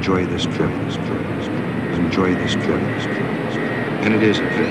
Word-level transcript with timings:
enjoy 0.00 0.24
this 0.28 0.46
trip. 0.46 0.70
Enjoy 1.92 2.34
this 2.34 2.54
trip. 2.54 2.80
And 4.02 4.14
it 4.14 4.22
is 4.22 4.38
a 4.38 4.48
trip. 4.54 4.70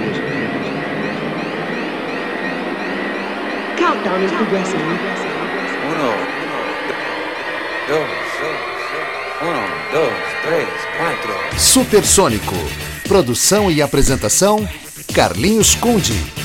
Countdown 3.77 4.23
is 4.23 4.31
progressing. 4.31 4.79
Uno, 5.91 6.09
dos, 7.87 8.09
uno, 9.43 9.65
dos, 9.93 10.17
três, 10.45 10.67
quatro. 10.97 11.59
Supersônico. 11.59 12.55
Produção 13.07 13.69
e 13.69 13.83
apresentação: 13.83 14.67
Carlinhos 15.13 15.75
Conde. 15.75 16.38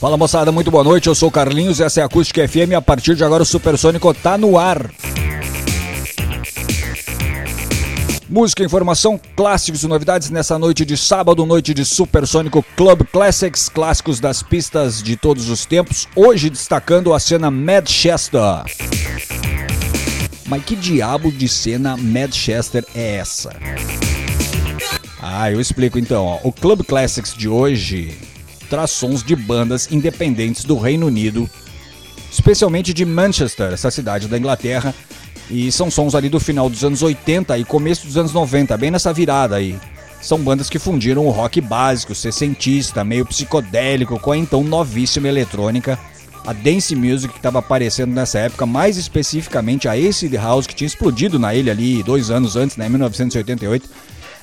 Fala 0.00 0.16
moçada, 0.16 0.50
muito 0.50 0.70
boa 0.70 0.82
noite. 0.82 1.08
Eu 1.08 1.14
sou 1.14 1.28
o 1.28 1.32
Carlinhos, 1.32 1.78
essa 1.78 2.00
é 2.00 2.02
a 2.02 2.06
Acústica 2.06 2.48
FM. 2.48 2.72
A 2.74 2.80
partir 2.80 3.14
de 3.14 3.22
agora 3.22 3.42
o 3.42 3.46
Supersônico 3.46 4.14
tá 4.14 4.38
no 4.38 4.56
ar. 4.56 4.90
Música, 8.26 8.64
informação, 8.64 9.20
clássicos 9.36 9.82
e 9.82 9.86
novidades 9.86 10.30
nessa 10.30 10.58
noite 10.58 10.86
de 10.86 10.96
sábado, 10.96 11.44
noite 11.44 11.74
de 11.74 11.84
Supersônico 11.84 12.64
Club 12.78 13.02
Classics, 13.12 13.68
clássicos 13.68 14.18
das 14.18 14.42
pistas 14.42 15.02
de 15.02 15.18
todos 15.18 15.50
os 15.50 15.66
tempos. 15.66 16.08
Hoje 16.16 16.48
destacando 16.48 17.12
a 17.12 17.20
cena 17.20 17.50
Manchester. 17.50 18.64
Mas 20.46 20.64
que 20.64 20.76
diabo 20.76 21.30
de 21.30 21.46
cena 21.46 21.94
Manchester 21.98 22.86
é 22.94 23.16
essa? 23.16 23.54
Ah, 25.20 25.52
eu 25.52 25.60
explico 25.60 25.98
então. 25.98 26.24
Ó. 26.24 26.38
O 26.42 26.50
Club 26.50 26.84
Classics 26.84 27.34
de 27.34 27.50
hoje 27.50 28.29
traz 28.70 28.92
sons 28.92 29.22
de 29.22 29.34
bandas 29.34 29.90
independentes 29.90 30.64
do 30.64 30.78
Reino 30.78 31.06
Unido, 31.06 31.50
especialmente 32.30 32.94
de 32.94 33.04
Manchester, 33.04 33.72
essa 33.72 33.90
cidade 33.90 34.28
da 34.28 34.38
Inglaterra, 34.38 34.94
e 35.50 35.72
são 35.72 35.90
sons 35.90 36.14
ali 36.14 36.28
do 36.28 36.38
final 36.38 36.70
dos 36.70 36.84
anos 36.84 37.02
80 37.02 37.58
e 37.58 37.64
começo 37.64 38.06
dos 38.06 38.16
anos 38.16 38.32
90, 38.32 38.76
bem 38.78 38.92
nessa 38.92 39.12
virada 39.12 39.56
aí. 39.56 39.76
São 40.22 40.38
bandas 40.38 40.70
que 40.70 40.78
fundiram 40.78 41.26
o 41.26 41.30
rock 41.30 41.60
básico, 41.60 42.14
sessentista, 42.14 43.02
meio 43.02 43.26
psicodélico, 43.26 44.20
com 44.20 44.30
a 44.30 44.36
então 44.36 44.62
novíssima 44.62 45.26
eletrônica, 45.26 45.98
a 46.46 46.52
dance 46.52 46.94
music 46.94 47.32
que 47.32 47.38
estava 47.38 47.58
aparecendo 47.58 48.12
nessa 48.12 48.38
época, 48.38 48.64
mais 48.64 48.96
especificamente 48.96 49.88
a 49.88 49.92
Acid 49.92 50.34
House 50.34 50.66
que 50.66 50.74
tinha 50.74 50.86
explodido 50.86 51.38
na 51.38 51.54
ilha 51.54 51.72
ali 51.72 52.02
dois 52.02 52.30
anos 52.30 52.54
antes, 52.54 52.76
né, 52.76 52.86
em 52.86 52.90
1988. 52.90 53.88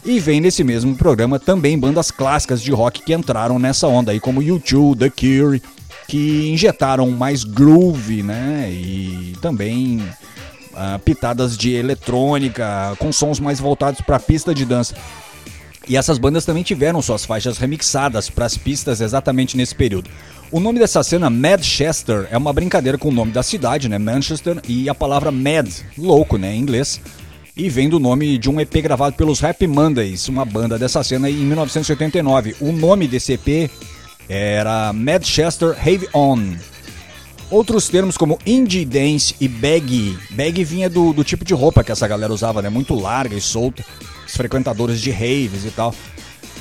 E 0.05 0.19
vem 0.19 0.39
nesse 0.39 0.63
mesmo 0.63 0.95
programa 0.95 1.39
também 1.39 1.77
bandas 1.77 2.11
clássicas 2.11 2.61
de 2.61 2.71
rock 2.71 3.01
que 3.01 3.13
entraram 3.13 3.59
nessa 3.59 3.87
onda 3.87 4.11
aí, 4.11 4.19
como 4.19 4.41
U2, 4.41 4.97
The 4.97 5.09
Cure, 5.09 5.61
que 6.07 6.49
injetaram 6.49 7.09
mais 7.11 7.43
groove, 7.43 8.23
né? 8.23 8.69
E 8.71 9.33
também 9.41 10.01
uh, 10.71 10.99
pitadas 11.03 11.57
de 11.57 11.73
eletrônica, 11.73 12.95
com 12.99 13.11
sons 13.11 13.39
mais 13.39 13.59
voltados 13.59 13.99
para 14.01 14.15
a 14.15 14.19
pista 14.19 14.53
de 14.53 14.65
dança. 14.65 14.95
E 15.89 15.95
essas 15.95 16.17
bandas 16.17 16.45
também 16.45 16.63
tiveram 16.63 17.01
suas 17.01 17.25
faixas 17.25 17.57
remixadas 17.57 18.29
para 18.29 18.45
as 18.45 18.57
pistas 18.57 18.99
exatamente 18.99 19.55
nesse 19.55 19.73
período. 19.73 20.09
O 20.51 20.59
nome 20.59 20.79
dessa 20.79 21.01
cena, 21.01 21.29
Madchester, 21.29 22.27
é 22.31 22.37
uma 22.37 22.53
brincadeira 22.53 22.97
com 22.97 23.09
o 23.09 23.11
nome 23.11 23.31
da 23.31 23.43
cidade, 23.43 23.89
né, 23.89 23.97
Manchester, 23.97 24.61
e 24.67 24.89
a 24.89 24.95
palavra 24.95 25.31
mad, 25.31 25.67
louco, 25.97 26.37
né, 26.37 26.55
em 26.55 26.59
inglês, 26.59 27.01
e 27.57 27.69
vem 27.69 27.89
do 27.89 27.99
nome 27.99 28.37
de 28.37 28.49
um 28.49 28.61
EP 28.61 28.71
gravado 28.75 29.15
pelos 29.15 29.43
Happy 29.43 29.65
Mondays, 29.65 30.29
uma 30.29 30.45
banda 30.45 30.77
dessa 30.77 31.03
cena 31.03 31.27
em 31.27 31.33
1989. 31.33 32.55
O 32.61 32.71
nome 32.71 33.07
desse 33.07 33.33
EP 33.33 33.71
era 34.29 34.93
Manchester 34.93 35.69
Have 35.71 36.07
On. 36.13 36.55
Outros 37.49 37.89
termos 37.89 38.15
como 38.15 38.37
indie 38.45 38.85
dance 38.85 39.35
e 39.41 39.47
baggy. 39.47 40.17
Baggy 40.29 40.63
vinha 40.63 40.89
do, 40.89 41.13
do 41.13 41.23
tipo 41.23 41.43
de 41.43 41.53
roupa 41.53 41.83
que 41.83 41.91
essa 41.91 42.07
galera 42.07 42.31
usava, 42.31 42.61
né? 42.61 42.69
Muito 42.69 42.93
larga 42.93 43.35
e 43.35 43.41
solta. 43.41 43.83
Os 44.27 44.35
frequentadores 44.35 45.01
de 45.01 45.09
raves 45.09 45.65
e 45.65 45.71
tal. 45.71 45.95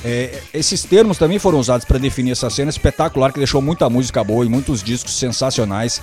É, 0.04 0.40
esses 0.54 0.82
termos 0.84 1.18
também 1.18 1.38
foram 1.38 1.58
usados 1.58 1.84
para 1.84 1.98
definir 1.98 2.30
essa 2.30 2.48
cena 2.48 2.70
espetacular 2.70 3.32
que 3.32 3.38
deixou 3.38 3.60
muita 3.60 3.90
música 3.90 4.22
boa 4.22 4.46
e 4.46 4.48
muitos 4.48 4.82
discos 4.82 5.18
sensacionais 5.18 6.00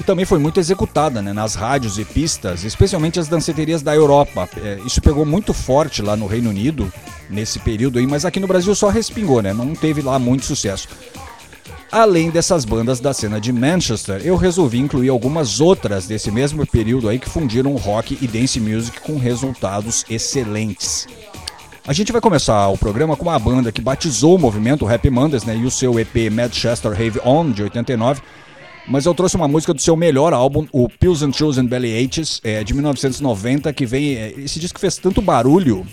e 0.00 0.04
também 0.04 0.24
foi 0.24 0.38
muito 0.38 0.58
executada 0.58 1.20
né, 1.20 1.32
nas 1.32 1.54
rádios 1.54 1.98
e 1.98 2.04
pistas, 2.04 2.64
especialmente 2.64 3.20
as 3.20 3.28
danceterias 3.28 3.82
da 3.82 3.94
Europa. 3.94 4.48
É, 4.56 4.80
isso 4.84 5.00
pegou 5.00 5.24
muito 5.24 5.52
forte 5.52 6.02
lá 6.02 6.16
no 6.16 6.26
Reino 6.26 6.50
Unido 6.50 6.92
nesse 7.28 7.58
período 7.58 7.98
aí, 7.98 8.06
mas 8.06 8.24
aqui 8.24 8.40
no 8.40 8.46
Brasil 8.46 8.74
só 8.74 8.88
respingou, 8.88 9.42
né? 9.42 9.52
Não 9.52 9.74
teve 9.74 10.02
lá 10.02 10.18
muito 10.18 10.44
sucesso. 10.44 10.88
Além 11.90 12.30
dessas 12.30 12.64
bandas 12.64 13.00
da 13.00 13.12
cena 13.12 13.38
de 13.38 13.52
Manchester, 13.52 14.22
eu 14.24 14.34
resolvi 14.34 14.78
incluir 14.78 15.10
algumas 15.10 15.60
outras 15.60 16.06
desse 16.06 16.30
mesmo 16.30 16.66
período 16.66 17.06
aí 17.06 17.18
que 17.18 17.28
fundiram 17.28 17.76
rock 17.76 18.16
e 18.20 18.26
dance 18.26 18.58
music 18.58 19.00
com 19.02 19.18
resultados 19.18 20.04
excelentes. 20.08 21.06
A 21.86 21.92
gente 21.92 22.10
vai 22.10 22.20
começar 22.20 22.68
o 22.68 22.78
programa 22.78 23.14
com 23.16 23.24
uma 23.24 23.38
banda 23.38 23.70
que 23.70 23.82
batizou 23.82 24.36
o 24.36 24.38
movimento 24.38 24.88
Happy 24.88 25.10
Mondays, 25.10 25.44
né, 25.44 25.54
e 25.56 25.66
o 25.66 25.70
seu 25.70 25.98
EP 26.00 26.30
Manchester 26.32 26.92
Have 26.92 27.20
On 27.26 27.50
de 27.50 27.62
89 27.64 28.22
mas 28.86 29.06
eu 29.06 29.14
trouxe 29.14 29.36
uma 29.36 29.46
música 29.48 29.72
do 29.72 29.80
seu 29.80 29.96
melhor 29.96 30.32
álbum, 30.32 30.66
o 30.72 30.88
Pills 30.88 31.24
and 31.24 31.32
Chills 31.32 31.60
and 31.60 31.66
Belly 31.66 32.04
Aches, 32.04 32.40
é, 32.42 32.64
de 32.64 32.74
1990, 32.74 33.72
que 33.72 33.86
vem. 33.86 34.16
É, 34.16 34.34
esse 34.38 34.58
disco 34.58 34.80
fez 34.80 34.96
tanto 34.96 35.22
barulho, 35.22 35.86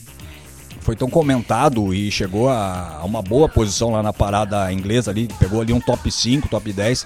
foi 0.82 0.96
tão 0.96 1.10
comentado 1.10 1.94
e 1.94 2.10
chegou 2.12 2.50
a, 2.50 3.00
a, 3.02 3.06
uma 3.06 3.22
boa 3.22 3.48
posição 3.48 3.92
lá 3.92 4.02
na 4.02 4.12
parada 4.12 4.72
inglesa 4.74 5.12
ali, 5.12 5.28
pegou 5.40 5.62
ali 5.62 5.72
um 5.72 5.80
top 5.80 6.12
5, 6.12 6.48
top 6.48 6.72
10. 6.72 7.06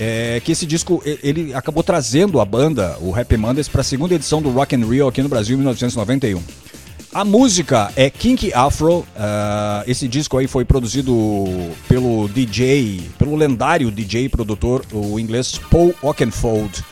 É, 0.00 0.40
que 0.44 0.52
esse 0.52 0.64
disco 0.64 1.02
ele 1.04 1.52
acabou 1.52 1.82
trazendo 1.82 2.40
a 2.40 2.44
banda, 2.44 2.96
o 3.00 3.12
Happy 3.12 3.36
Mondays, 3.36 3.66
para 3.66 3.80
a 3.80 3.84
segunda 3.84 4.14
edição 4.14 4.40
do 4.40 4.48
Rock 4.50 4.76
and 4.76 4.86
Rio 4.86 5.08
aqui 5.08 5.20
no 5.20 5.28
Brasil 5.28 5.54
em 5.54 5.58
1991. 5.58 6.40
A 7.12 7.24
música 7.24 7.90
é 7.96 8.10
Kinky 8.10 8.52
Afro. 8.52 8.98
Uh, 8.98 9.06
esse 9.86 10.06
disco 10.06 10.36
aí 10.36 10.46
foi 10.46 10.64
produzido 10.64 11.14
pelo 11.88 12.28
DJ, 12.28 13.00
pelo 13.18 13.34
lendário 13.34 13.90
DJ 13.90 14.28
produtor, 14.28 14.84
o 14.92 15.18
inglês 15.18 15.58
Paul 15.70 15.94
Oakenfold. 16.02 16.84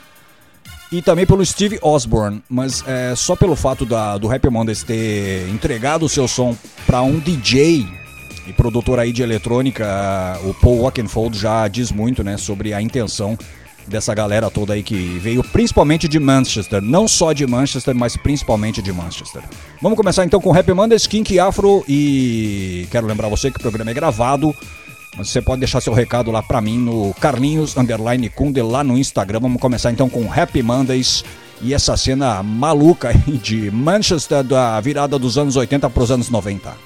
E 0.90 1.02
também 1.02 1.26
pelo 1.26 1.44
Steve 1.44 1.78
Osborne, 1.82 2.42
mas 2.48 2.82
é, 2.86 3.12
só 3.16 3.34
pelo 3.34 3.56
fato 3.56 3.84
da, 3.84 4.16
do 4.16 4.32
Happy 4.32 4.48
Mondays 4.48 4.84
ter 4.84 5.48
entregado 5.48 6.04
o 6.04 6.08
seu 6.08 6.28
som 6.28 6.56
para 6.86 7.02
um 7.02 7.18
DJ 7.18 7.84
e 8.46 8.52
produtor 8.52 9.00
aí 9.00 9.12
de 9.12 9.20
eletrônica, 9.20 9.84
o 10.44 10.54
Paul 10.54 10.82
Oakenfold 10.82 11.36
já 11.36 11.66
diz 11.66 11.90
muito 11.90 12.22
né, 12.22 12.36
sobre 12.36 12.72
a 12.72 12.80
intenção 12.80 13.36
dessa 13.86 14.14
galera 14.14 14.50
toda 14.50 14.74
aí 14.74 14.82
que 14.82 15.18
veio 15.18 15.42
principalmente 15.42 16.08
de 16.08 16.18
Manchester, 16.18 16.82
não 16.82 17.06
só 17.06 17.32
de 17.32 17.46
Manchester, 17.46 17.94
mas 17.94 18.16
principalmente 18.16 18.82
de 18.82 18.92
Manchester. 18.92 19.42
Vamos 19.80 19.96
começar 19.96 20.24
então 20.24 20.40
com 20.40 20.56
Happy 20.56 20.72
Mondays, 20.72 21.06
Kink 21.06 21.38
Afro 21.38 21.84
e 21.88 22.86
quero 22.90 23.06
lembrar 23.06 23.28
você 23.28 23.50
que 23.50 23.58
o 23.58 23.60
programa 23.60 23.90
é 23.90 23.94
gravado, 23.94 24.54
mas 25.16 25.28
você 25.28 25.40
pode 25.40 25.60
deixar 25.60 25.80
seu 25.80 25.92
recado 25.92 26.30
lá 26.30 26.42
para 26.42 26.60
mim 26.60 26.78
no 26.78 27.14
Carlinhos 27.14 27.76
Underline 27.76 28.28
Kunde 28.28 28.60
lá 28.62 28.84
no 28.84 28.98
Instagram. 28.98 29.40
Vamos 29.40 29.60
começar 29.60 29.90
então 29.90 30.08
com 30.08 30.30
Happy 30.32 30.62
Mondays 30.62 31.24
e 31.62 31.72
essa 31.72 31.96
cena 31.96 32.42
maluca 32.42 33.12
de 33.42 33.70
Manchester 33.70 34.42
da 34.42 34.80
virada 34.80 35.18
dos 35.18 35.38
anos 35.38 35.56
80 35.56 35.88
para 35.88 36.02
os 36.02 36.10
anos 36.10 36.28
90. 36.28 36.85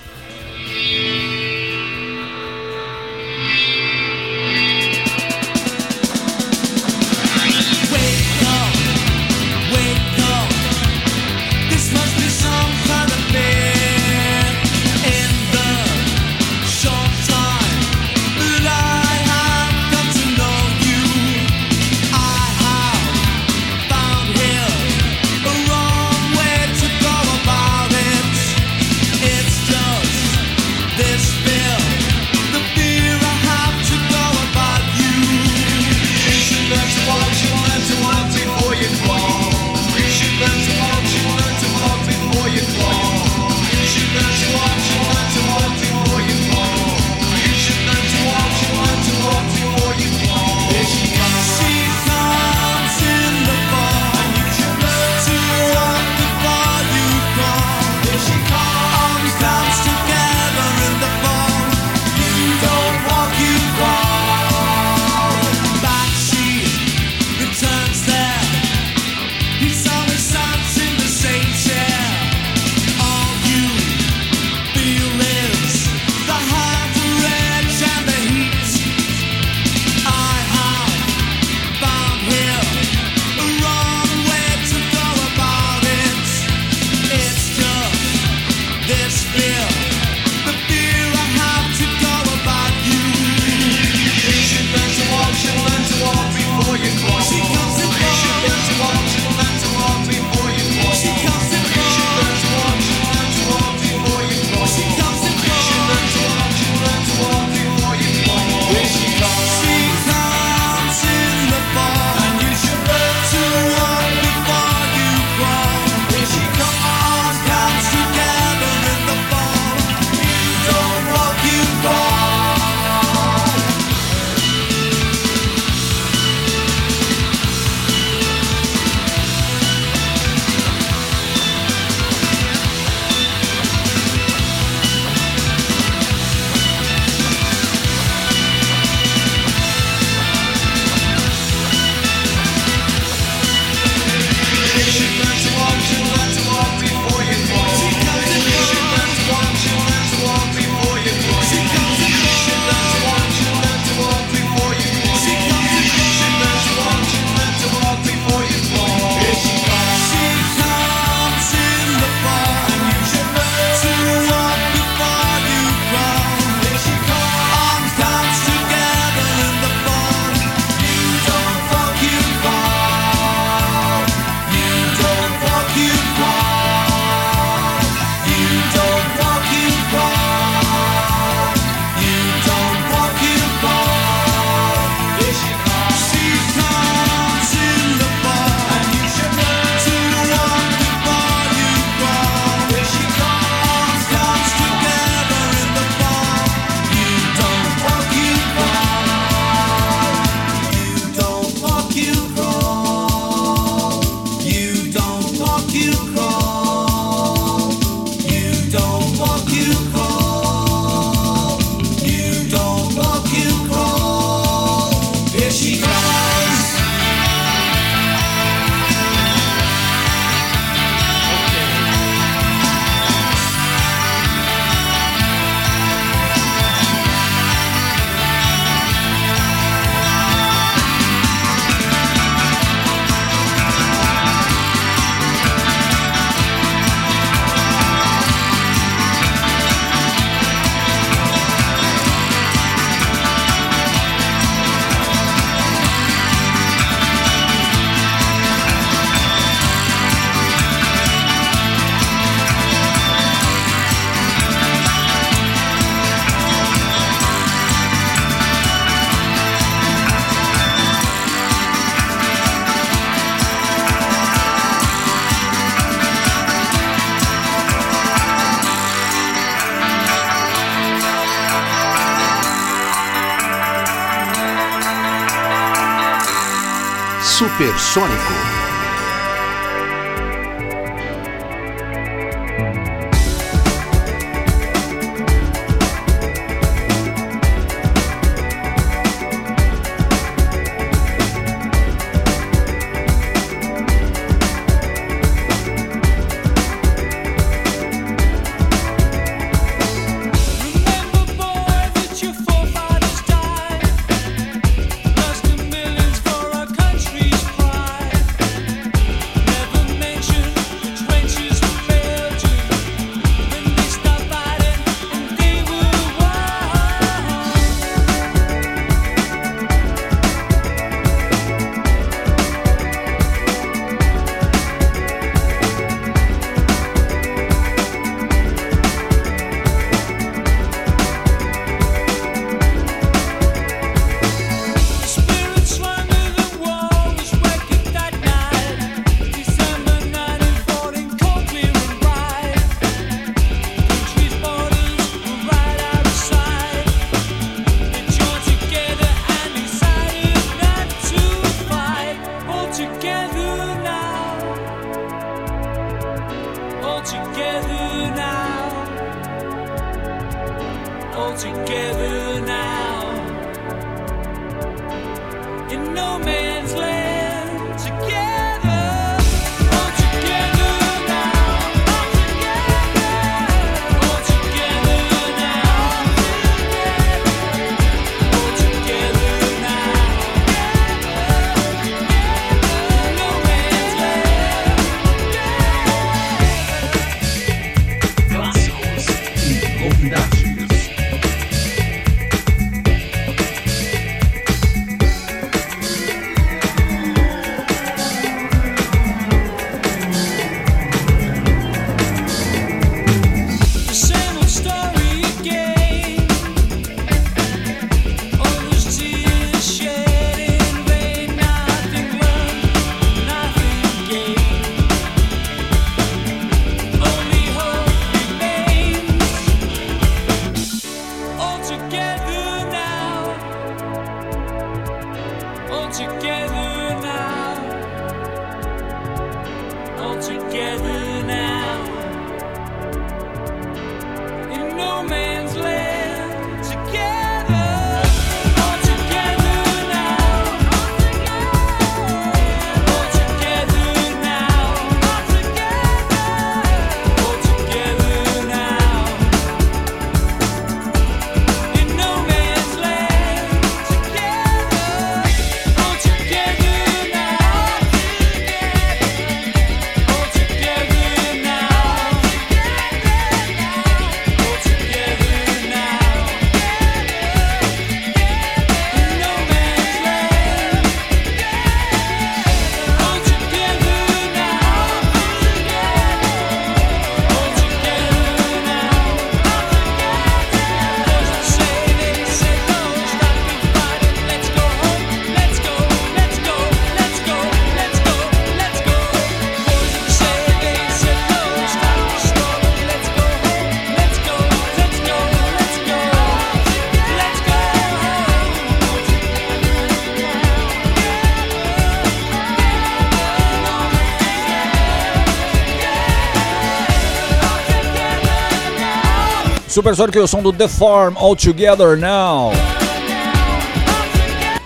Supersônico 509.71 510.17
e 510.17 510.21
o 510.21 510.27
som 510.27 510.41
do 510.41 510.51
The 510.51 510.67
Farm 510.67 511.15
All 511.15 511.33
Together 511.33 511.97
Now. 511.97 512.51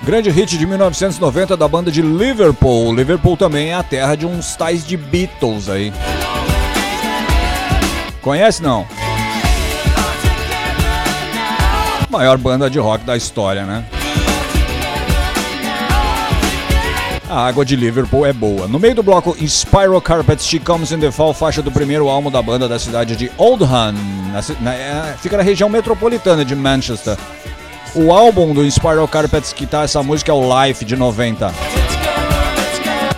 Grande 0.03 0.31
hit 0.31 0.57
de 0.57 0.65
1990 0.65 1.55
da 1.55 1.67
banda 1.67 1.91
de 1.91 2.01
Liverpool. 2.01 2.93
Liverpool 2.93 3.38
também 3.38 3.69
é 3.69 3.75
a 3.75 3.83
terra 3.83 4.15
de 4.15 4.25
uns 4.25 4.55
tais 4.55 4.85
de 4.85 4.97
Beatles 4.97 5.69
aí. 5.69 5.93
Conhece 8.21 8.63
não? 8.63 8.88
Maior 12.09 12.38
banda 12.39 12.67
de 12.67 12.79
rock 12.79 13.03
da 13.05 13.15
história, 13.15 13.63
né? 13.63 13.85
A 17.29 17.47
água 17.47 17.65
de 17.65 17.75
Liverpool 17.75 18.25
é 18.25 18.31
boa. 18.31 18.67
No 18.67 18.79
meio 18.79 18.95
do 18.95 19.03
bloco 19.03 19.35
Spiral 19.47 20.00
Carpets, 20.00 20.47
She 20.47 20.59
Comes 20.59 20.91
in 20.91 21.00
the 21.00 21.12
Fall, 21.12 21.33
faixa 21.33 21.62
do 21.62 21.71
primeiro 21.71 22.07
álbum 22.07 22.31
da 22.31 22.41
banda 22.41 22.67
da 22.67 22.79
cidade 22.79 23.15
de 23.15 23.31
Oldham, 23.38 23.93
na 24.36 24.72
na- 24.72 24.74
é, 24.75 25.15
fica 25.22 25.38
na 25.38 25.44
região 25.44 25.70
metropolitana 25.70 26.44
de 26.44 26.56
Manchester. 26.56 27.18
O 27.94 28.12
álbum 28.12 28.54
do 28.54 28.70
Spiral 28.70 29.08
Carpets 29.08 29.54
que 29.54 29.65
tá 29.65 29.84
essa 29.84 30.04
música 30.04 30.32
é 30.32 30.36
o 30.36 30.65
Life 30.65 30.84
de 30.84 30.96
90. 30.96 31.54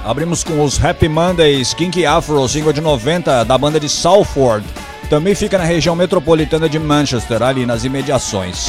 Abrimos 0.06 0.44
com 0.44 0.64
os 0.64 0.84
Happy 0.84 1.10
Mondays, 1.10 1.74
Kinky 1.74 2.06
Afro, 2.06 2.48
single 2.48 2.72
de 2.72 2.80
90 2.80 3.44
da 3.44 3.58
banda 3.58 3.80
de 3.80 3.90
Salford. 3.90 4.66
Também 5.10 5.34
fica 5.36 5.58
na 5.58 5.64
região 5.64 5.96
metropolitana 5.96 6.70
de 6.70 6.78
Manchester, 6.80 7.42
ali 7.42 7.66
nas 7.66 7.84
imediações. 7.84 8.68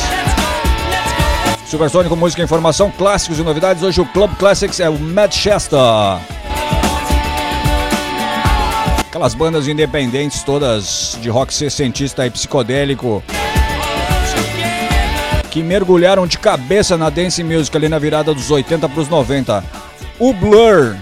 Supersônico, 1.67 2.17
música, 2.17 2.43
informação, 2.43 2.91
clássicos 2.91 3.39
e 3.39 3.43
novidades. 3.43 3.83
Hoje 3.83 4.01
o 4.01 4.07
Club 4.07 4.35
Classics 4.37 4.81
é 4.81 4.89
o 4.89 4.99
Manchester. 4.99 5.79
Aquelas 9.09 9.35
bandas 9.35 9.67
independentes 9.67 10.43
todas 10.43 11.19
de 11.21 11.29
rock 11.29 11.53
sessentista 11.53 12.27
e 12.27 12.31
psicodélico 12.31 13.23
que 15.51 15.63
mergulharam 15.63 16.27
de 16.27 16.39
cabeça 16.39 16.97
na 16.97 17.11
dance 17.11 17.43
music 17.43 17.77
ali 17.77 17.89
na 17.89 17.99
virada 17.99 18.35
dos 18.35 18.51
80 18.51 18.89
para 18.89 19.01
os 19.01 19.09
90. 19.09 19.65
O 20.19 20.33
Blur. 20.33 20.95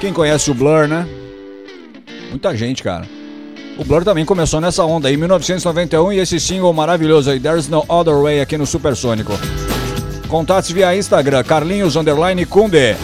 Quem 0.00 0.12
conhece 0.12 0.50
o 0.50 0.54
Blur, 0.54 0.86
né? 0.86 1.06
Muita 2.30 2.56
gente, 2.56 2.82
cara. 2.82 3.06
O 3.76 3.84
Blur 3.84 4.04
também 4.04 4.24
começou 4.24 4.60
nessa 4.60 4.84
onda 4.84 5.10
em 5.10 5.16
1991 5.16 6.12
e 6.12 6.18
esse 6.18 6.38
single 6.38 6.72
maravilhoso 6.72 7.30
aí, 7.30 7.40
There's 7.40 7.68
No 7.68 7.84
Other 7.88 8.14
Way, 8.14 8.40
aqui 8.40 8.56
no 8.56 8.66
Supersônico. 8.66 9.32
Contatos 10.28 10.70
via 10.70 10.96
Instagram, 10.96 11.42
Carlinhos 11.42 11.96
Underline 11.96 12.46
Kunde. 12.46 12.96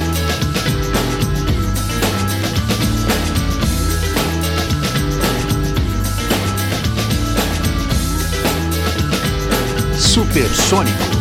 supersônico. 10.16 11.15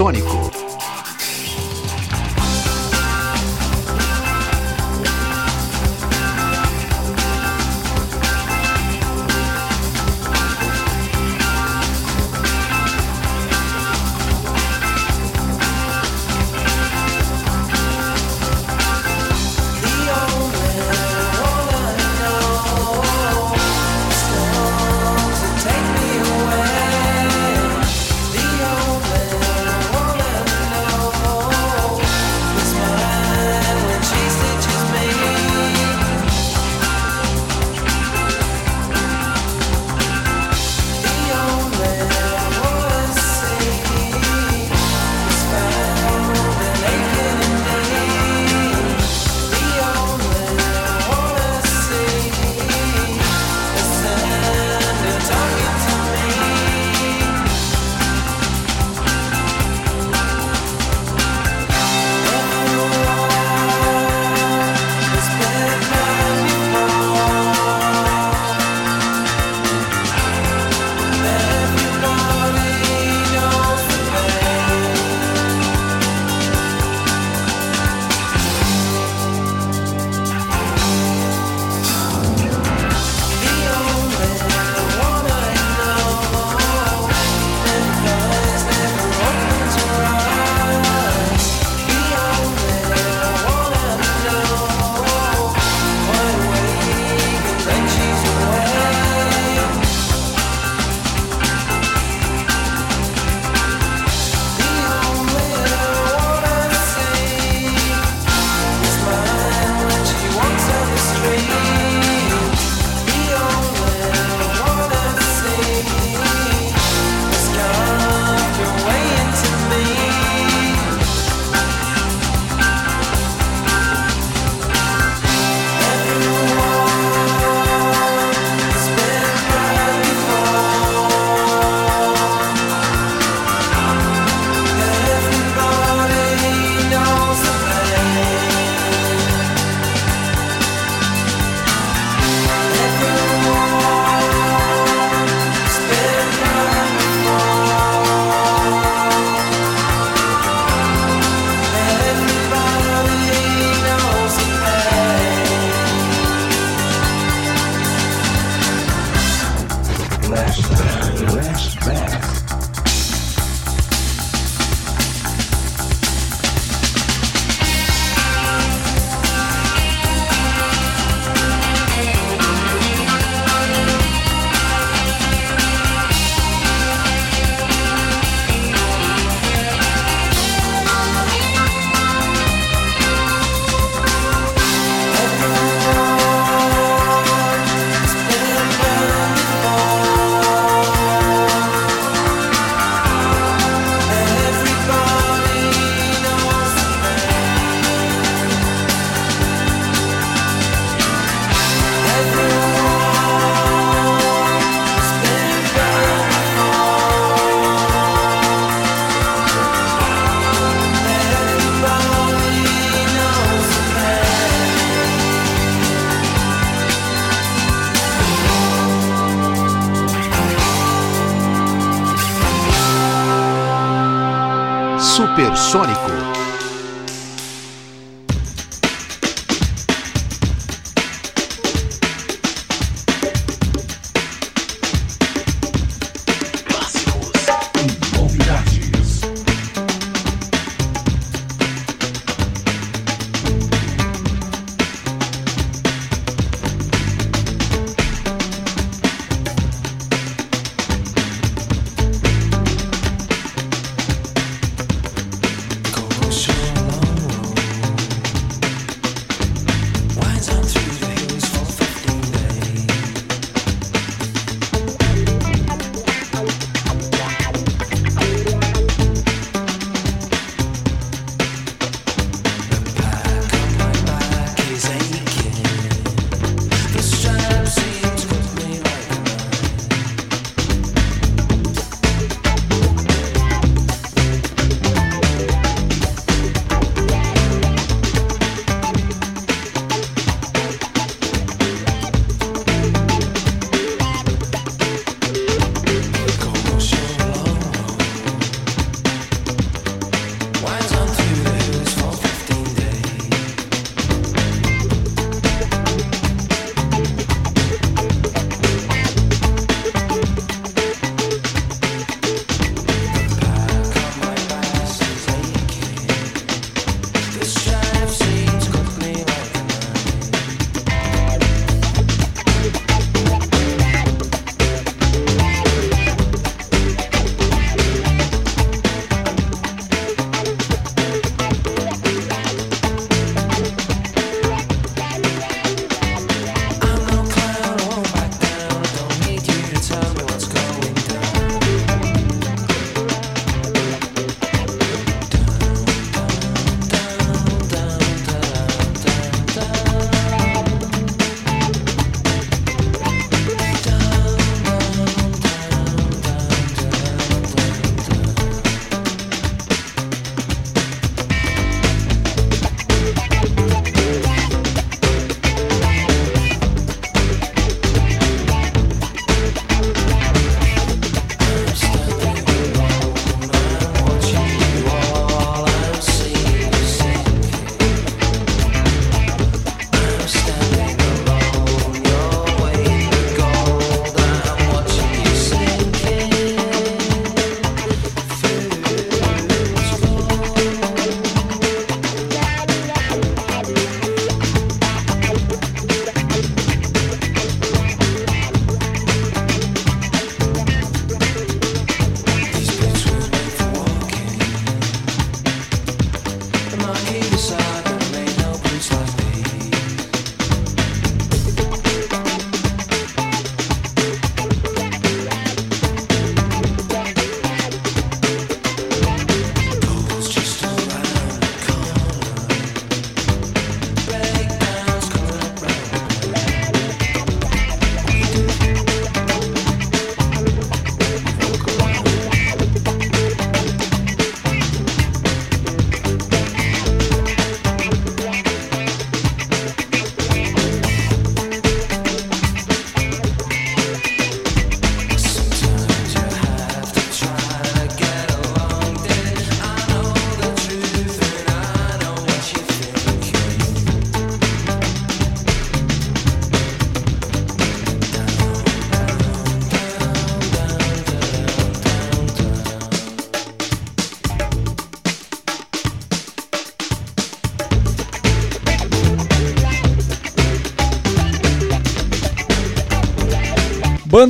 Sônico. 0.00 0.39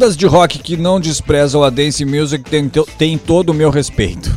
Bandas 0.00 0.16
de 0.16 0.24
rock 0.26 0.58
que 0.60 0.78
não 0.78 0.98
desprezam 0.98 1.62
a 1.62 1.68
dance 1.68 2.02
music 2.06 2.48
têm 2.48 2.70
to- 2.70 2.88
têm 2.96 3.18
todo 3.18 3.50
o 3.50 3.54
meu 3.54 3.68
respeito. 3.68 4.34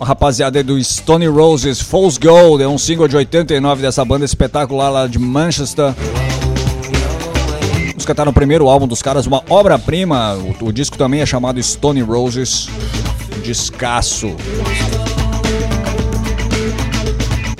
A 0.00 0.04
rapaziada 0.06 0.64
do 0.64 0.82
Stone 0.82 1.26
Roses, 1.26 1.82
Fool's 1.82 2.16
Gold, 2.16 2.62
é 2.64 2.66
um 2.66 2.78
single 2.78 3.06
de 3.06 3.14
89 3.14 3.82
dessa 3.82 4.02
banda 4.02 4.24
espetacular 4.24 4.88
lá 4.88 5.06
de 5.06 5.18
Manchester. 5.18 5.92
Música 7.94 8.14
tá 8.14 8.24
no 8.24 8.32
primeiro 8.32 8.70
álbum 8.70 8.88
dos 8.88 9.02
caras, 9.02 9.26
uma 9.26 9.44
obra-prima. 9.50 10.34
O, 10.62 10.68
o 10.68 10.72
disco 10.72 10.96
também 10.96 11.20
é 11.20 11.26
chamado 11.26 11.62
Stone 11.62 12.00
Roses. 12.00 12.70
Descasso. 13.44 14.34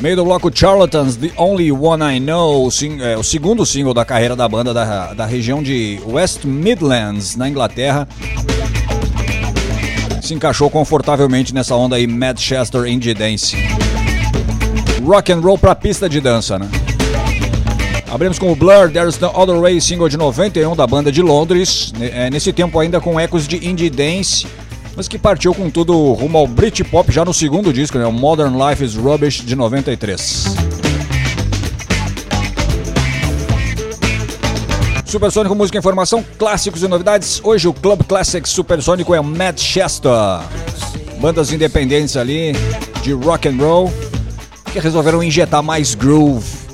Meio 0.05 0.17
do 0.17 0.25
bloco 0.25 0.51
Charlatans, 0.55 1.17
The 1.17 1.33
Only 1.35 1.73
One 1.73 2.05
I 2.05 2.21
Know, 2.21 2.69
é, 3.01 3.17
o 3.17 3.23
segundo 3.23 3.65
single 3.65 3.95
da 3.95 4.05
carreira 4.05 4.37
da 4.37 4.47
banda 4.47 4.75
da, 4.75 5.15
da 5.15 5.25
região 5.25 5.63
de 5.63 5.99
West 6.07 6.45
Midlands, 6.45 7.37
na 7.37 7.49
Inglaterra. 7.49 8.07
Se 10.21 10.35
encaixou 10.35 10.69
confortavelmente 10.69 11.55
nessa 11.55 11.75
onda 11.75 11.97
aí, 11.97 12.07
Manchester 12.07 12.85
Indie 12.85 13.15
Dance. 13.15 13.57
Rock 15.03 15.33
and 15.33 15.41
roll 15.41 15.57
pra 15.57 15.75
pista 15.75 16.07
de 16.07 16.21
dança, 16.21 16.59
né? 16.59 16.69
Abrimos 18.13 18.39
com 18.39 18.53
o 18.53 18.55
Blur, 18.55 18.91
There's 18.93 19.19
No 19.19 19.29
Other 19.29 19.59
Way, 19.59 19.81
single 19.81 20.11
de 20.11 20.19
91 20.19 20.77
da 20.77 20.87
banda 20.87 21.11
de 21.11 21.23
Londres. 21.23 21.95
É, 21.99 22.29
Nesse 22.29 22.53
tempo 22.53 22.79
ainda 22.79 23.01
com 23.01 23.19
ecos 23.19 23.49
de 23.49 23.67
indie 23.67 23.89
dance, 23.89 24.47
mas 24.97 25.09
que 25.09 25.19
partiu 25.19 25.55
com 25.55 25.69
tudo 25.69 26.13
rumo 26.13 26.39
ao 26.39 26.47
Britpop 26.47 27.11
já 27.11 27.25
no 27.25 27.35
segundo 27.35 27.73
disco, 27.73 27.99
né? 27.99 28.07
O 28.07 28.13
Modern 28.13 28.57
Life 28.57 28.85
is 28.85 28.95
Rubbish 28.95 29.45
de 29.45 29.57
93. 29.57 30.45
Supersônico 35.07 35.55
Música 35.55 35.79
e 35.79 35.81
Informação, 35.81 36.25
clássicos 36.39 36.83
e 36.83 36.89
novidades. 36.89 37.41
Hoje 37.45 37.69
o 37.69 37.73
Club 37.73 38.03
Classics 38.03 38.51
Supersônico 38.51 39.15
é 39.15 39.21
Manchester. 39.21 40.11
Bandas 41.21 41.53
independentes 41.53 42.17
ali 42.17 42.53
de 43.03 43.13
rock 43.13 43.49
and 43.49 43.57
roll 43.59 43.93
que 44.73 44.81
resolveram 44.81 45.23
injetar 45.23 45.63
mais 45.63 45.95
groove 45.95 46.65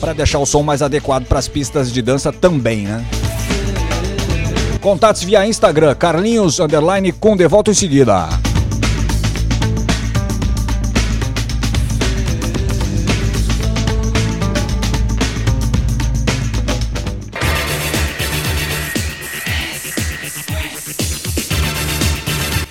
para 0.00 0.12
deixar 0.12 0.38
o 0.38 0.46
som 0.46 0.62
mais 0.62 0.82
adequado 0.82 1.26
para 1.26 1.38
as 1.38 1.48
pistas 1.48 1.92
de 1.92 2.02
dança 2.02 2.32
também, 2.32 2.82
né? 2.82 3.04
Contatos 4.86 5.24
via 5.24 5.44
Instagram, 5.44 5.96
Carlinhos 5.96 6.60
underline 6.60 7.10
com 7.10 7.36
de 7.36 7.48
volta 7.48 7.72
em 7.72 7.74
seguida. 7.74 8.45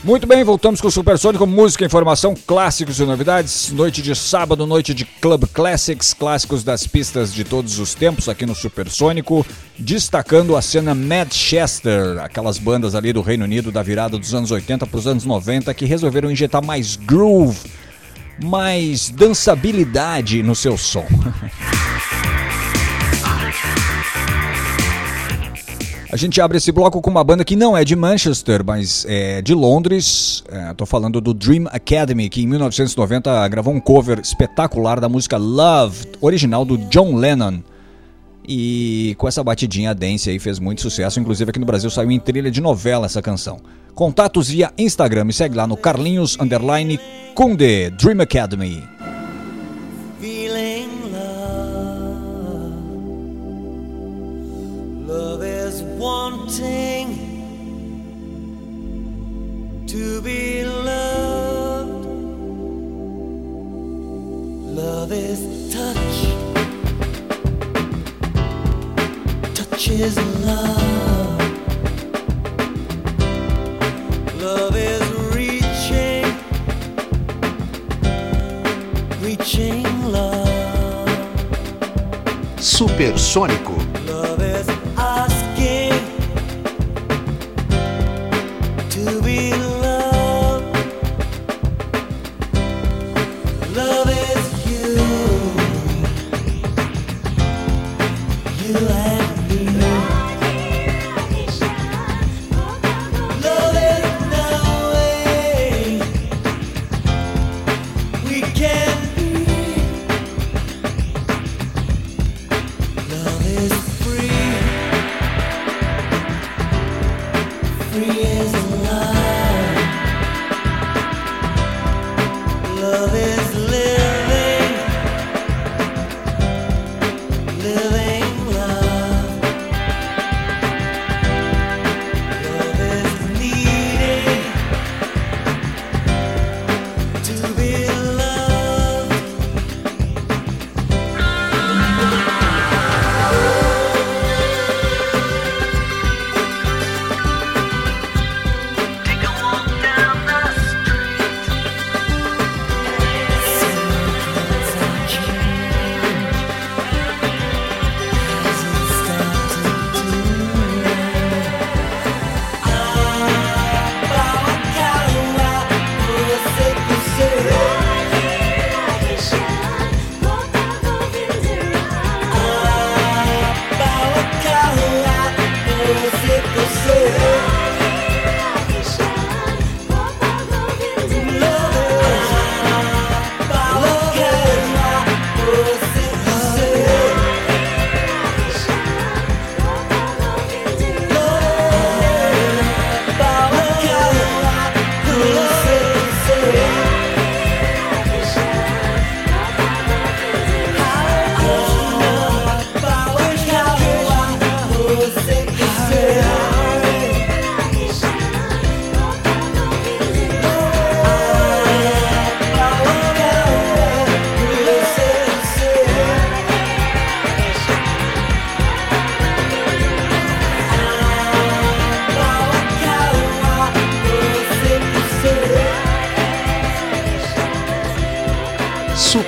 Muito 0.06 0.28
bem, 0.28 0.44
voltamos 0.44 0.80
com 0.80 0.88
o 0.88 0.92
Supersônico, 0.92 1.48
música, 1.48 1.84
informação, 1.84 2.36
clássicos 2.46 3.00
e 3.00 3.06
novidades. 3.06 3.72
Noite 3.72 4.04
de 4.04 4.16
sábado, 4.16 4.68
noite 4.68 4.94
de 4.94 5.04
Club 5.04 5.46
Classics, 5.52 6.14
clássicos 6.14 6.64
das 6.64 6.86
pistas 6.86 7.34
de 7.34 7.44
todos 7.44 7.80
os 7.80 7.96
tempos 7.96 8.30
aqui 8.30 8.46
no 8.46 8.54
Supersônico, 8.54 9.44
destacando 9.80 10.56
a 10.56 10.62
cena 10.62 10.94
Manchester, 10.94 12.20
aquelas 12.22 12.60
bandas 12.60 12.94
ali 12.94 13.12
do 13.12 13.24
Reino 13.24 13.46
Unido 13.46 13.72
da 13.72 13.82
virada 13.82 14.16
dos 14.20 14.36
anos 14.36 14.52
80 14.52 14.86
para 14.86 15.00
os 15.00 15.08
anos 15.08 15.26
90 15.26 15.74
que 15.74 15.86
resolveram 15.86 16.30
injetar 16.30 16.64
mais 16.64 16.96
groove, 16.96 17.58
mais 18.44 19.10
dançabilidade 19.10 20.44
no 20.44 20.54
seu 20.54 20.78
som. 20.78 21.08
A 26.16 26.18
gente 26.18 26.40
abre 26.40 26.58
esse 26.58 26.72
bloco 26.72 27.02
com 27.02 27.10
uma 27.10 27.26
banda 27.26 27.44
que 27.44 27.58
não 27.58 27.76
é 27.76 27.84
de 27.84 27.94
Manchester, 27.94 28.64
mas 28.66 29.06
é 29.06 29.42
de 29.42 29.54
Londres. 29.54 30.46
É, 30.48 30.74
tô 30.74 30.86
falando 30.86 31.20
do 31.20 31.34
Dream 31.34 31.66
Academy, 31.70 32.30
que 32.30 32.42
em 32.42 32.48
1990 32.48 33.46
gravou 33.50 33.74
um 33.74 33.82
cover 33.82 34.22
espetacular 34.22 35.02
da 35.02 35.10
música 35.10 35.36
Love, 35.36 36.08
original 36.22 36.64
do 36.64 36.78
John 36.78 37.18
Lennon. 37.18 37.60
E 38.48 39.14
com 39.18 39.28
essa 39.28 39.44
batidinha 39.44 39.94
dance 39.94 40.30
aí 40.30 40.40
fez 40.40 40.58
muito 40.58 40.82
sucesso, 40.82 41.20
inclusive 41.20 41.50
aqui 41.50 41.60
no 41.60 41.66
Brasil 41.66 41.90
saiu 41.90 42.10
em 42.10 42.18
trilha 42.18 42.50
de 42.50 42.62
novela 42.62 43.08
essa 43.08 43.22
canção. 43.22 43.60
Contatos 43.94 44.48
via 44.48 44.72
Instagram, 44.78 45.26
me 45.26 45.34
segue 45.34 45.58
lá 45.58 45.68
no 45.68 45.76
Carlinhos 45.76 46.38
Underline 46.40 46.98
Kunde, 47.36 47.90
Dream 47.90 48.22
Academy. 48.22 48.82
Love 64.86 65.12
is 65.14 65.74
touch. 65.74 66.18
Touch 69.56 69.90
is 69.90 70.16
love. 70.46 71.42
Love 74.40 74.76
is 74.76 75.02
reaching 75.34 76.26
reaching 79.24 80.12
love. 80.12 81.10
Supersônico. 82.58 83.85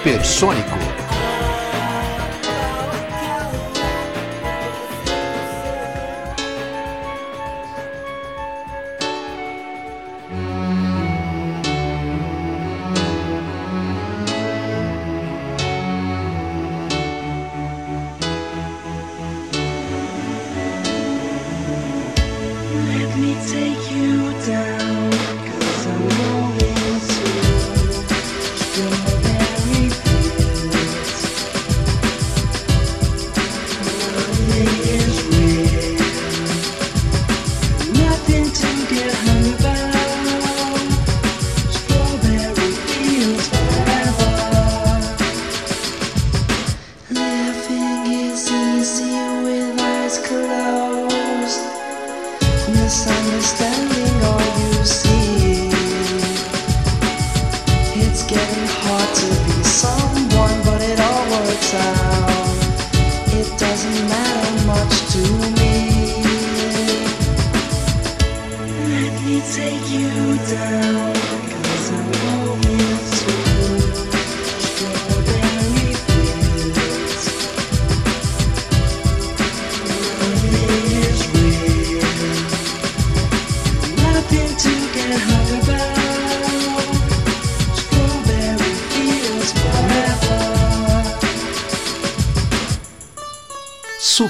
Supersônico. 0.08 0.87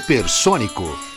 Supersônico. 0.08 1.07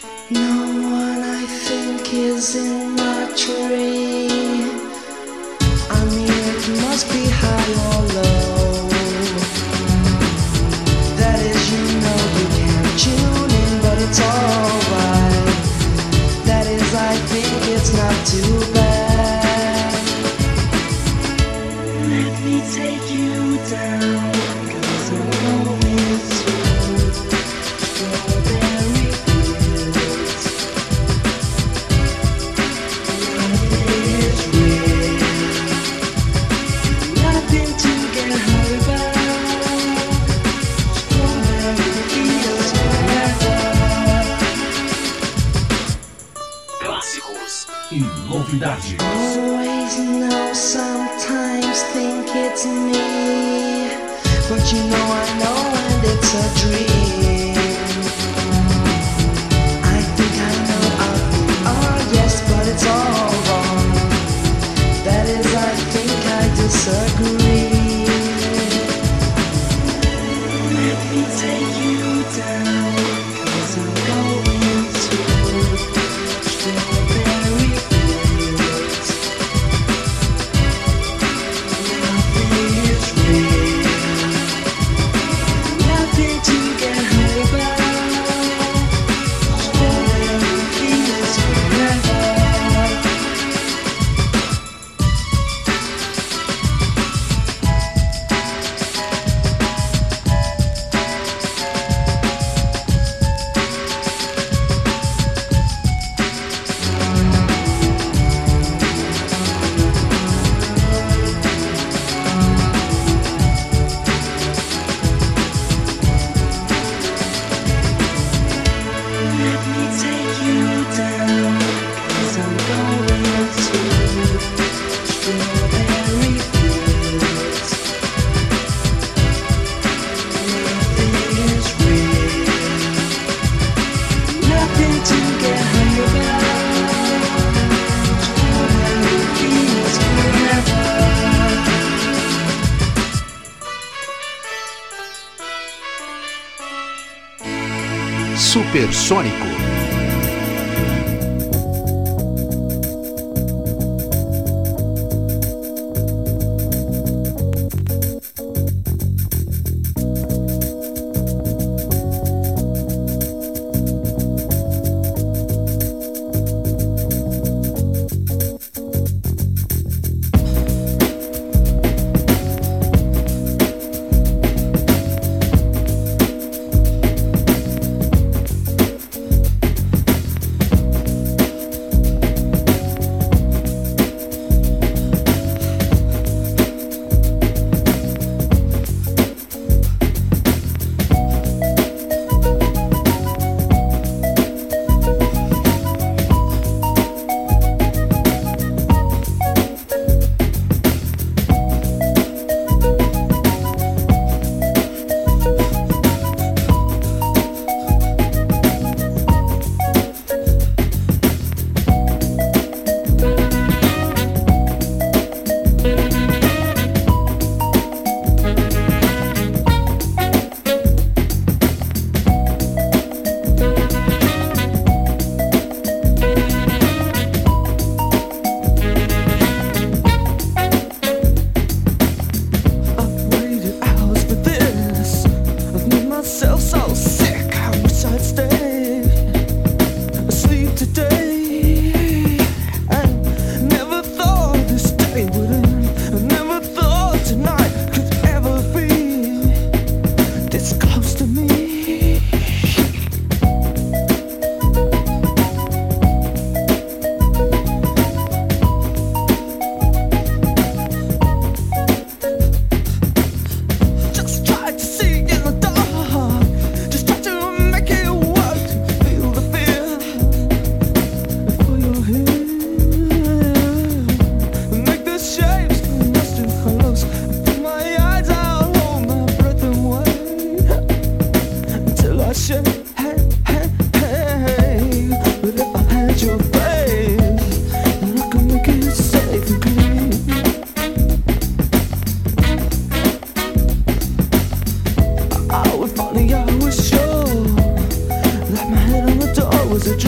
Supersônico. 148.82 149.71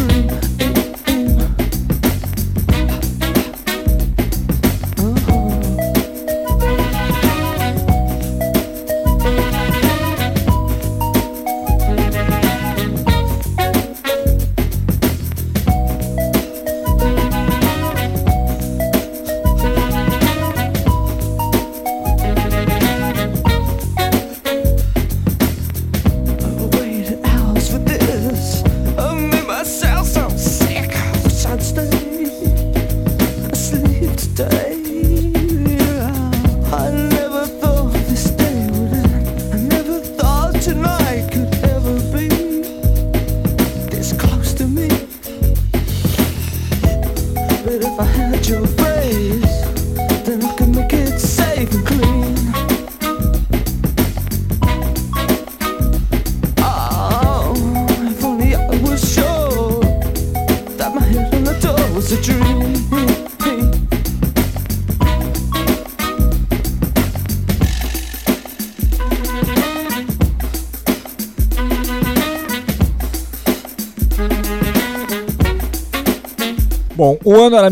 mm, 0.04 0.63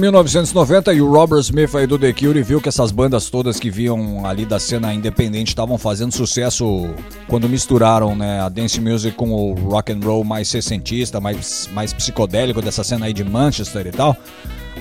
1990 0.02 0.93
e 0.93 1.02
o 1.02 1.12
Robert 1.12 1.39
Smith 1.41 1.76
aí 1.76 1.86
do 1.86 1.97
The 1.97 2.12
Cure 2.12 2.41
viu 2.41 2.60
que 2.60 2.68
essas 2.68 2.91
bandas 2.91 3.30
todas 3.30 3.60
que 3.60 3.70
vinham 3.70 4.26
ali 4.26 4.45
da 4.45 4.60
cena 4.60 4.91
independente 4.93 5.49
estavam 5.49 5.78
fazendo 5.78 6.12
sucesso 6.12 6.89
quando 7.28 7.47
misturaram 7.47 8.16
né, 8.16 8.41
a 8.41 8.49
dance 8.49 8.82
music 8.82 9.16
com 9.16 9.32
o 9.32 9.54
rock 9.54 9.91
and 9.91 9.99
roll 10.04 10.24
mais 10.24 10.47
sessentista, 10.47 11.22
mais, 11.22 11.70
mais 11.72 11.93
psicodélico 11.93 12.62
dessa 12.62 12.84
cena 12.84 13.06
aí 13.06 13.14
de 13.14 13.24
Manchester 13.24 13.86
e 13.88 13.91
tal. 13.91 14.18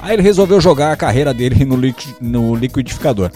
Aí 0.01 0.15
ele 0.15 0.23
resolveu 0.23 0.59
jogar 0.61 0.91
a 0.91 0.97
carreira 0.97 1.35
dele 1.35 1.65
no, 1.67 1.77
liqui- 1.77 2.15
no 2.21 2.55
liquidificador. 2.55 3.31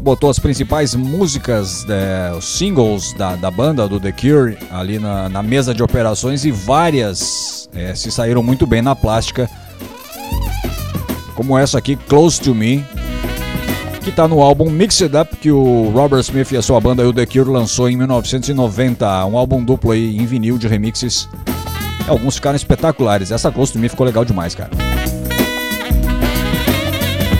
Botou 0.00 0.30
as 0.30 0.38
principais 0.38 0.94
músicas, 0.94 1.84
né, 1.84 2.32
os 2.32 2.44
singles 2.44 3.12
da, 3.14 3.34
da 3.36 3.50
banda, 3.50 3.86
do 3.88 3.98
The 4.00 4.12
Cure, 4.12 4.56
ali 4.70 4.98
na, 4.98 5.28
na 5.28 5.42
mesa 5.42 5.74
de 5.74 5.82
operações 5.82 6.44
e 6.44 6.50
várias 6.52 7.68
eh, 7.74 7.94
se 7.94 8.10
saíram 8.10 8.42
muito 8.42 8.66
bem 8.66 8.80
na 8.80 8.94
plástica. 8.96 9.50
Como 11.40 11.56
essa 11.56 11.78
aqui, 11.78 11.96
Close 11.96 12.38
to 12.38 12.54
Me, 12.54 12.84
que 14.04 14.12
tá 14.12 14.28
no 14.28 14.42
álbum 14.42 14.68
Mixed 14.68 15.10
Up 15.16 15.34
que 15.38 15.50
o 15.50 15.88
Robert 15.88 16.20
Smith 16.20 16.52
e 16.52 16.56
a 16.58 16.60
sua 16.60 16.78
banda 16.78 17.02
o 17.08 17.14
The 17.14 17.24
Cure 17.24 17.48
lançou 17.48 17.88
em 17.88 17.96
1990. 17.96 19.24
Um 19.24 19.38
álbum 19.38 19.64
duplo 19.64 19.92
aí 19.92 20.18
em 20.18 20.26
vinil 20.26 20.58
de 20.58 20.68
remixes. 20.68 21.26
Alguns 22.06 22.34
ficaram 22.34 22.56
espetaculares. 22.56 23.30
Essa 23.30 23.50
Close 23.50 23.72
to 23.72 23.78
Me 23.78 23.88
ficou 23.88 24.04
legal 24.04 24.22
demais, 24.22 24.54
cara. 24.54 24.68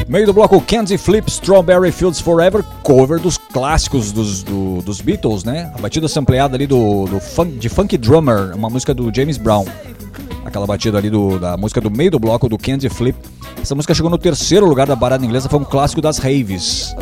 Meio 0.09 0.24
do 0.24 0.32
bloco 0.32 0.59
Candy 0.62 0.96
Flip 0.96 1.28
Strawberry 1.28 1.92
Fields 1.92 2.20
Forever, 2.22 2.64
cover 2.82 3.20
dos 3.20 3.36
clássicos 3.36 4.12
dos, 4.12 4.42
do- 4.42 4.80
dos 4.80 5.03
Beatles, 5.03 5.44
né? 5.44 5.70
A 5.76 5.78
batida 5.82 6.09
sampleada 6.09 6.57
ali 6.57 6.66
do, 6.66 7.05
do 7.05 7.20
fun- 7.20 7.51
de 7.59 7.68
Funky 7.68 7.98
Drummer, 7.98 8.57
uma 8.57 8.70
música 8.70 8.94
do 8.94 9.14
James 9.14 9.36
Brown. 9.36 9.66
Aquela 10.42 10.66
batida 10.66 10.96
ali 10.96 11.11
do- 11.11 11.38
da 11.38 11.55
música 11.59 11.82
do 11.82 11.90
meio 11.90 12.11
do 12.11 12.18
bloco 12.18 12.48
do 12.48 12.57
Candy 12.57 12.88
Flip. 12.88 13.14
Essa 13.62 13.74
música 13.74 13.94
chegou 13.94 14.11
no 14.11 14.18
terceiro 14.18 14.66
lugar 14.66 14.86
da 14.86 14.96
parada 14.96 15.24
inglesa, 15.24 15.48
foi 15.48 15.58
um 15.58 15.64
clássico 15.64 16.00
das 16.00 16.18
raves. 16.18 16.94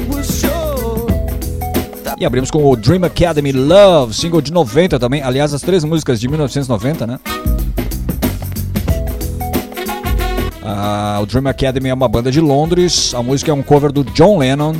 E 2.18 2.26
abrimos 2.26 2.50
com 2.50 2.64
o 2.64 2.74
Dream 2.74 3.04
Academy 3.04 3.52
Love, 3.52 4.12
single 4.12 4.40
de 4.40 4.52
90 4.52 4.98
também. 4.98 5.22
Aliás, 5.22 5.54
as 5.54 5.62
três 5.62 5.84
músicas 5.84 6.18
de 6.18 6.26
1990, 6.26 7.06
né? 7.06 7.20
Ah, 10.64 11.20
o 11.22 11.26
Dream 11.26 11.46
Academy 11.46 11.88
é 11.90 11.94
uma 11.94 12.08
banda 12.08 12.30
de 12.30 12.40
Londres. 12.40 13.14
A 13.14 13.22
música 13.22 13.52
é 13.52 13.54
um 13.54 13.62
cover 13.62 13.92
do 13.92 14.02
John 14.02 14.38
Lennon. 14.38 14.74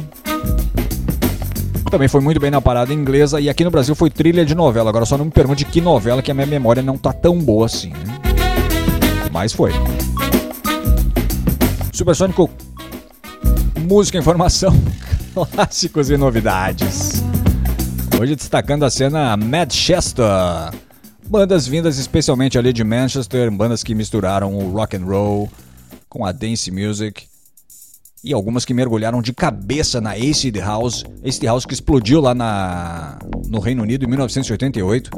Também 1.89 2.09
foi 2.09 2.21
muito 2.21 2.41
bem 2.41 2.51
na 2.51 2.61
parada 2.61 2.93
inglesa. 2.93 3.41
E 3.41 3.49
aqui 3.49 3.63
no 3.63 3.71
Brasil 3.71 3.95
foi 3.95 4.11
trilha 4.11 4.45
de 4.45 4.55
novela. 4.55 4.91
Agora 4.91 5.07
só 5.07 5.17
não 5.17 5.27
me 5.27 5.31
pergunte 5.31 5.65
que 5.65 5.81
novela, 5.81 6.21
que 6.21 6.31
a 6.31 6.35
minha 6.35 6.47
memória 6.47 6.83
não 6.83 6.99
tá 6.99 7.13
tão 7.13 7.39
boa 7.39 7.67
assim. 7.67 7.91
Né? 7.91 8.19
Mas 9.33 9.53
foi. 9.53 9.73
Supersônico 11.99 12.49
música, 13.81 14.17
informação, 14.17 14.73
clássicos 15.35 16.09
e 16.11 16.17
novidades. 16.17 17.25
Hoje 18.21 18.37
destacando 18.37 18.85
a 18.85 18.91
cena 18.91 19.37
Manchester. 19.37 20.25
Bandas 21.29 21.67
vindas 21.67 21.99
especialmente 21.99 22.57
ali 22.57 22.73
de 22.73 22.85
Manchester, 22.85 23.51
bandas 23.51 23.83
que 23.83 23.97
misturaram 23.97 24.57
o 24.57 24.71
rock 24.71 24.97
and 24.97 25.05
roll 25.07 25.51
com 26.09 26.25
a 26.25 26.31
dance 26.31 26.71
music 26.71 27.27
e 28.23 28.33
algumas 28.33 28.65
que 28.65 28.73
mergulharam 28.73 29.21
de 29.21 29.33
cabeça 29.33 30.01
na 30.01 30.13
Acid 30.13 30.57
House, 30.59 31.05
Acid 31.27 31.47
House 31.47 31.67
que 31.67 31.75
explodiu 31.75 32.21
lá 32.21 32.33
na, 32.33 33.19
no 33.49 33.59
Reino 33.59 33.83
Unido 33.83 34.05
em 34.05 34.09
1988. 34.09 35.11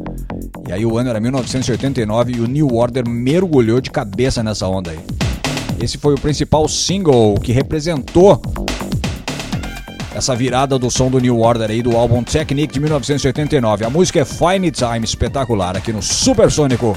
E 0.67 0.73
aí 0.73 0.87
o 0.87 0.97
ano 0.97 1.11
era 1.11 1.21
1989 1.21 2.33
e 2.33 2.41
o 2.41 2.47
New 2.47 2.75
Order 2.75 3.07
mergulhou 3.07 3.83
de 3.83 3.91
cabeça 3.91 4.43
nessa 4.43 4.67
onda 4.67 4.93
aí. 4.93 5.30
Esse 5.83 5.97
foi 5.97 6.13
o 6.13 6.21
principal 6.21 6.69
single 6.69 7.35
que 7.41 7.53
representou 7.53 8.41
essa 10.15 10.37
virada 10.37 10.79
do 10.79 10.91
som 10.91 11.11
do 11.11 11.19
New 11.19 11.41
Order 11.41 11.71
aí 11.71 11.83
do 11.83 11.97
álbum 11.97 12.23
Technique 12.23 12.75
de 12.75 12.81
1989. 12.81 13.87
A 13.87 13.91
música 13.91 14.21
é 14.21 14.25
Fine 14.25 14.71
Time, 14.71 15.05
espetacular 15.05 15.77
aqui 15.77 15.91
no 15.93 16.03
Supersônico. 16.03 16.97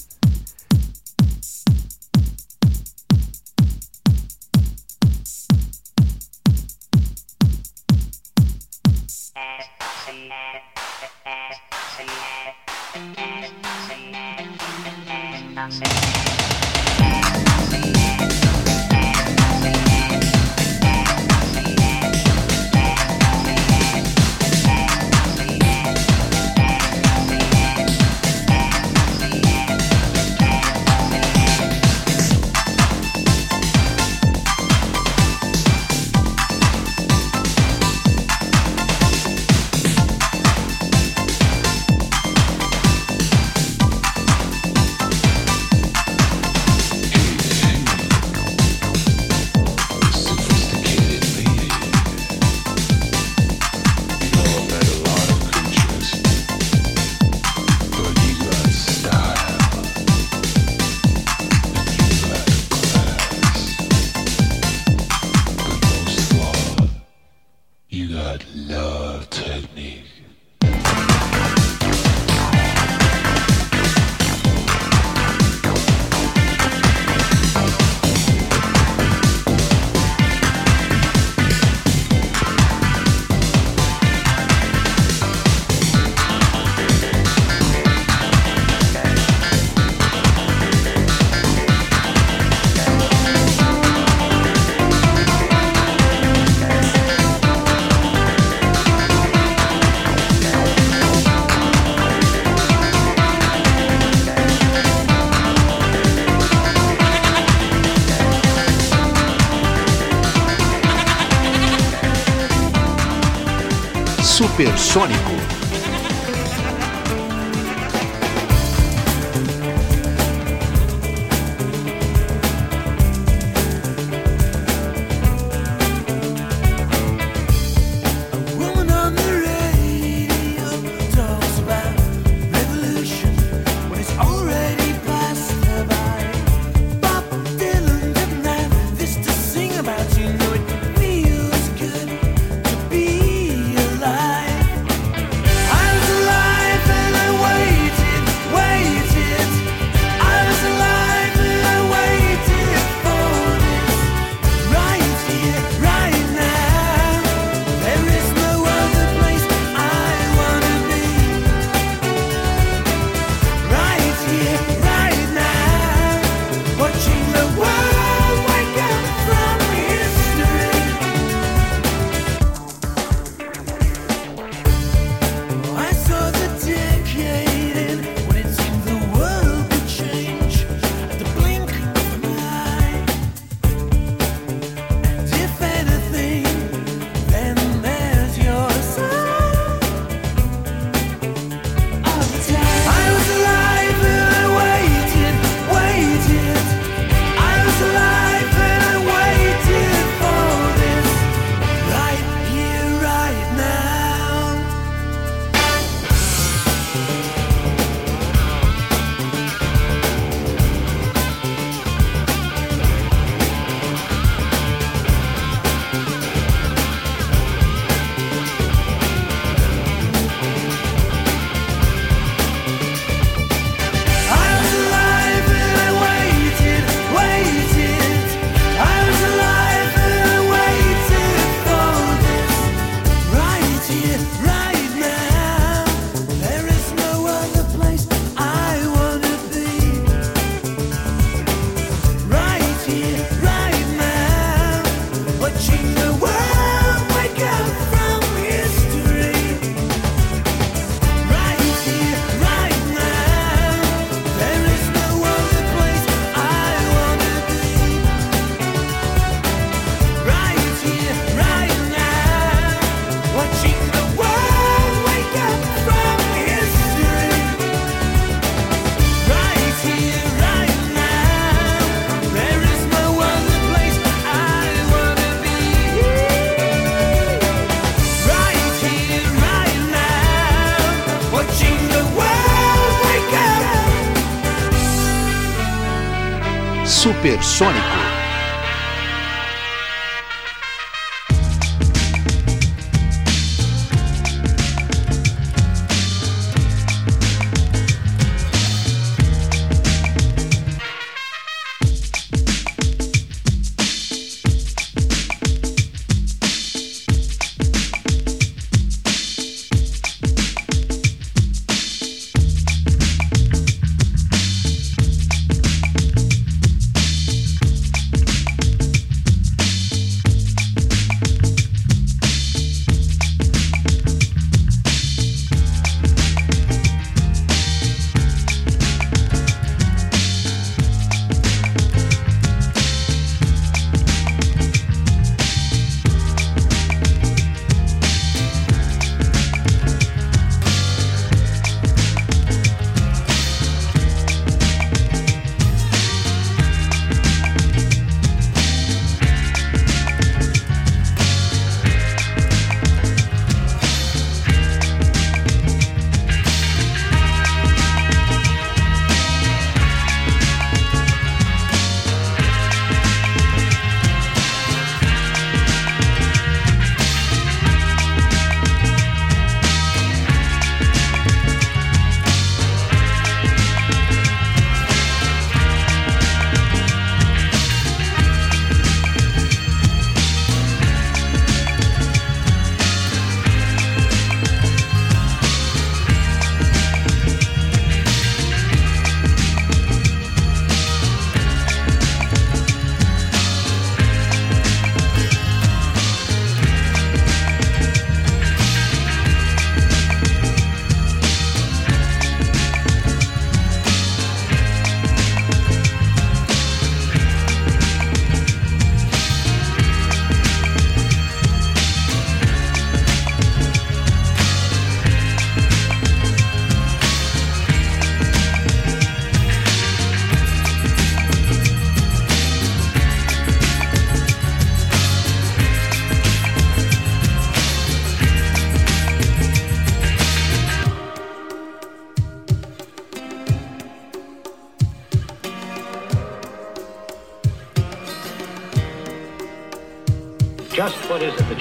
Supersônico. 287.01 288.00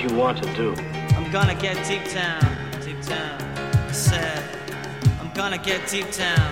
You 0.01 0.14
want 0.14 0.42
to 0.42 0.55
do? 0.55 0.74
I'm 1.14 1.30
gonna 1.30 1.55
get 1.55 1.76
deep 1.86 2.11
down, 2.12 2.40
deep 2.82 3.05
down. 3.05 3.38
I 3.88 3.92
said, 3.92 4.42
I'm 5.20 5.30
gonna 5.34 5.59
get 5.59 5.86
deep 5.88 6.11
down, 6.12 6.49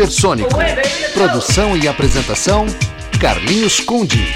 Supersônico. 0.00 0.48
Produção 1.12 1.76
e 1.76 1.86
apresentação: 1.86 2.64
Carlinhos 3.20 3.80
Conde. 3.80 4.26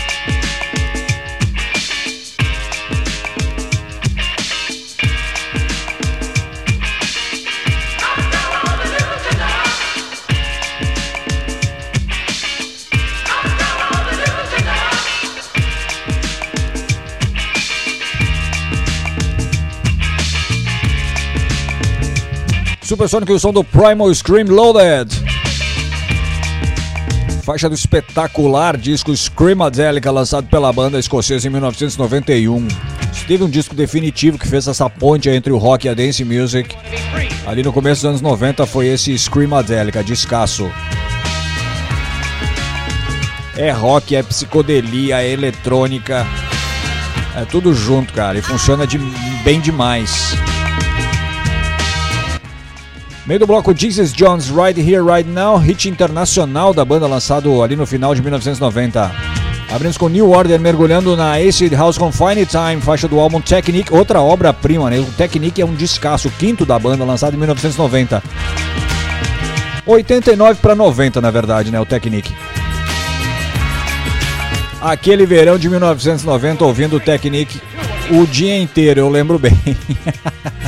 Supersônico 22.82 23.32
e 23.32 23.34
o 23.34 23.40
som 23.40 23.50
do 23.50 23.64
Primal 23.64 24.14
Scream 24.14 24.48
Loaded. 24.48 25.23
Faixa 27.44 27.68
do 27.68 27.74
espetacular 27.74 28.74
disco 28.74 29.14
Screamadelica, 29.14 30.10
lançado 30.10 30.46
pela 30.46 30.72
banda 30.72 30.98
escocesa 30.98 31.46
em 31.46 31.50
1991. 31.50 32.66
Isso 33.12 33.26
teve 33.26 33.44
um 33.44 33.50
disco 33.50 33.74
definitivo 33.74 34.38
que 34.38 34.48
fez 34.48 34.66
essa 34.66 34.88
ponte 34.88 35.28
entre 35.28 35.52
o 35.52 35.58
rock 35.58 35.86
e 35.86 35.90
a 35.90 35.94
dance 35.94 36.24
music. 36.24 36.74
Ali 37.46 37.62
no 37.62 37.70
começo 37.70 38.00
dos 38.00 38.08
anos 38.08 38.20
90 38.22 38.64
foi 38.64 38.86
esse 38.86 39.16
Screamadelica, 39.18 40.02
descasso. 40.02 40.72
É 43.58 43.70
rock, 43.70 44.16
é 44.16 44.22
psicodelia, 44.22 45.22
é 45.22 45.30
eletrônica. 45.30 46.26
É 47.36 47.44
tudo 47.44 47.74
junto, 47.74 48.14
cara, 48.14 48.38
e 48.38 48.42
funciona 48.42 48.86
de, 48.86 48.96
bem 49.44 49.60
demais. 49.60 50.34
Meio 53.26 53.40
do 53.40 53.46
bloco 53.46 53.74
Jesus 53.74 54.12
Jones, 54.12 54.50
Right 54.50 54.78
Here, 54.78 55.02
Right 55.02 55.26
Now, 55.26 55.56
hit 55.56 55.88
internacional 55.88 56.74
da 56.74 56.84
banda 56.84 57.06
lançado 57.06 57.62
ali 57.62 57.74
no 57.74 57.86
final 57.86 58.14
de 58.14 58.20
1990. 58.20 59.10
Abrimos 59.72 59.96
com 59.96 60.10
New 60.10 60.30
Order 60.30 60.60
mergulhando 60.60 61.16
na 61.16 61.38
Acid 61.38 61.72
House 61.72 61.96
com 61.96 62.12
Fine 62.12 62.44
Time, 62.44 62.82
faixa 62.82 63.08
do 63.08 63.18
álbum 63.18 63.40
Technique, 63.40 63.94
outra 63.94 64.20
obra-prima, 64.20 64.90
né? 64.90 64.98
O 64.98 65.06
Technique 65.06 65.62
é 65.62 65.64
um 65.64 65.74
descasso, 65.74 66.28
quinto 66.38 66.66
da 66.66 66.78
banda, 66.78 67.02
lançado 67.02 67.32
em 67.32 67.38
1990. 67.38 68.22
89 69.86 70.60
para 70.60 70.74
90, 70.74 71.20
na 71.22 71.30
verdade, 71.30 71.70
né? 71.70 71.80
O 71.80 71.86
Technique. 71.86 72.34
Aquele 74.82 75.24
verão 75.24 75.58
de 75.58 75.70
1990 75.70 76.62
ouvindo 76.62 76.96
o 76.96 77.00
Technique 77.00 77.58
o 78.10 78.26
dia 78.26 78.58
inteiro, 78.58 79.00
eu 79.00 79.08
lembro 79.08 79.38
bem. 79.38 79.56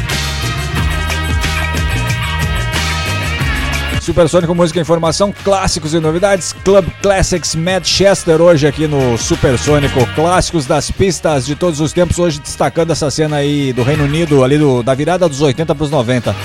Supersônico 4.07 4.54
Música 4.54 4.78
e 4.78 4.82
Informação, 4.82 5.34
clássicos 5.42 5.92
e 5.92 5.98
novidades, 5.98 6.52
Club 6.64 6.86
Classics 7.02 7.57
Manchester 7.57 8.40
hoje 8.40 8.64
aqui 8.64 8.86
no 8.86 9.18
Supersônico, 9.18 9.98
clássicos 10.14 10.64
das 10.64 10.92
pistas 10.92 11.44
de 11.44 11.57
todos 11.57 11.80
os 11.80 11.92
tempos, 11.92 12.16
hoje 12.16 12.38
destacando 12.38 12.92
essa 12.92 13.11
cena 13.11 13.38
aí 13.38 13.72
do 13.72 13.82
Reino 13.82 14.04
Unido, 14.04 14.44
ali 14.44 14.57
do, 14.59 14.80
da 14.80 14.94
virada 14.94 15.28
dos 15.28 15.40
80 15.40 15.74
para 15.74 15.82
os 15.84 15.90
90. 15.90 16.36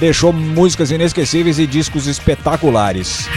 Deixou 0.00 0.32
músicas 0.32 0.90
inesquecíveis 0.90 1.58
e 1.58 1.66
discos 1.66 2.06
espetaculares. 2.06 3.28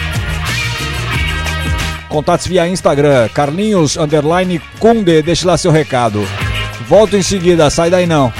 Contatos 2.07 2.47
via 2.47 2.69
Instagram, 2.69 3.27
Carlinhos 3.33 3.97
Underline 3.97 4.61
Kunde, 4.79 5.21
deixe 5.21 5.45
lá 5.45 5.57
seu 5.57 5.73
recado. 5.73 6.25
Volto 6.87 7.17
em 7.17 7.21
seguida, 7.21 7.69
sai 7.69 7.89
daí 7.89 8.07
não. 8.07 8.31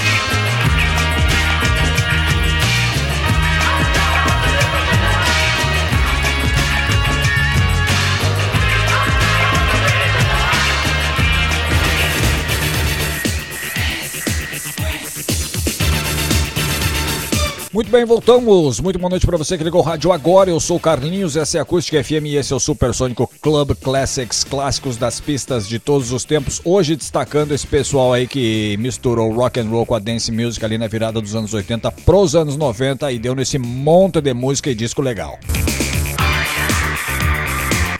Muito 17.76 17.90
bem, 17.90 18.06
voltamos. 18.06 18.80
Muito 18.80 18.98
boa 18.98 19.10
noite 19.10 19.26
para 19.26 19.36
você 19.36 19.58
que 19.58 19.62
ligou 19.62 19.82
o 19.82 19.84
rádio 19.84 20.10
agora. 20.10 20.48
Eu 20.48 20.58
sou 20.58 20.78
o 20.78 20.80
Carlinhos, 20.80 21.36
essa 21.36 21.58
é 21.58 21.60
a 21.60 21.62
Acústica 21.62 22.02
FM 22.02 22.24
e 22.24 22.36
esse 22.36 22.50
é 22.50 22.56
o 22.56 22.58
Supersônico 22.58 23.30
Club 23.42 23.74
Classics, 23.74 24.44
clássicos 24.44 24.96
das 24.96 25.20
pistas 25.20 25.68
de 25.68 25.78
todos 25.78 26.10
os 26.10 26.24
tempos. 26.24 26.58
Hoje 26.64 26.96
destacando 26.96 27.52
esse 27.52 27.66
pessoal 27.66 28.14
aí 28.14 28.26
que 28.26 28.78
misturou 28.78 29.30
rock 29.30 29.60
and 29.60 29.68
roll 29.68 29.84
com 29.84 29.94
a 29.94 29.98
dance 29.98 30.32
music 30.32 30.64
ali 30.64 30.78
na 30.78 30.86
virada 30.86 31.20
dos 31.20 31.36
anos 31.36 31.52
80 31.52 31.92
pros 31.92 32.34
anos 32.34 32.56
90 32.56 33.12
e 33.12 33.18
deu 33.18 33.34
nesse 33.34 33.58
monte 33.58 34.22
de 34.22 34.32
música 34.32 34.70
e 34.70 34.74
disco 34.74 35.02
legal. 35.02 35.38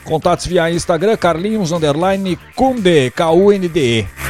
Contatos 0.05 0.47
via 0.47 0.71
Instagram, 0.71 1.19
Carlinhos 1.19 1.71
Underline 1.71 2.39
Kunde, 2.55 3.11
K-U-N-D-E. 3.11 4.26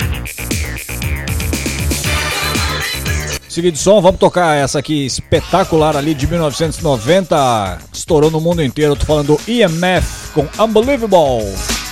Seguido 3.56 3.72
de 3.72 3.78
som, 3.78 4.02
vamos 4.02 4.20
tocar 4.20 4.54
essa 4.54 4.80
aqui 4.80 5.06
espetacular 5.06 5.96
ali 5.96 6.12
de 6.12 6.26
1990. 6.26 7.78
Estourou 7.90 8.30
no 8.30 8.38
mundo 8.38 8.62
inteiro. 8.62 8.94
Tô 8.94 9.06
falando 9.06 9.28
do 9.28 9.50
EMF 9.50 10.32
com 10.34 10.46
Unbelievable. 10.62 11.85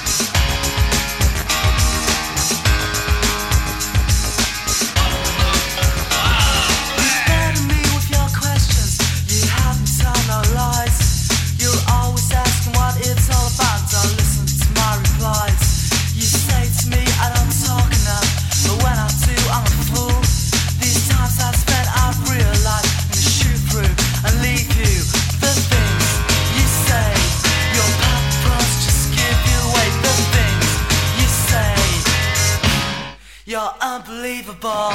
Unbelievable. 34.64 34.93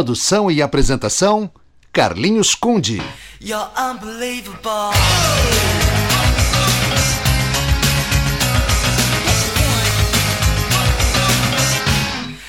Produção 0.00 0.50
e 0.50 0.62
apresentação: 0.62 1.50
Carlinhos 1.92 2.54
Conde. 2.54 3.02
You're 3.38 3.68
unbelievable. 3.76 4.94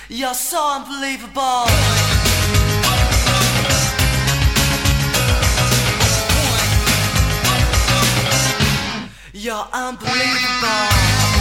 You're 0.10 0.34
so 0.34 0.78
unbelievable. 0.78 1.68
You're 9.34 9.68
unbelievable. 9.74 11.40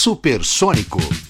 Supersônico. 0.00 1.29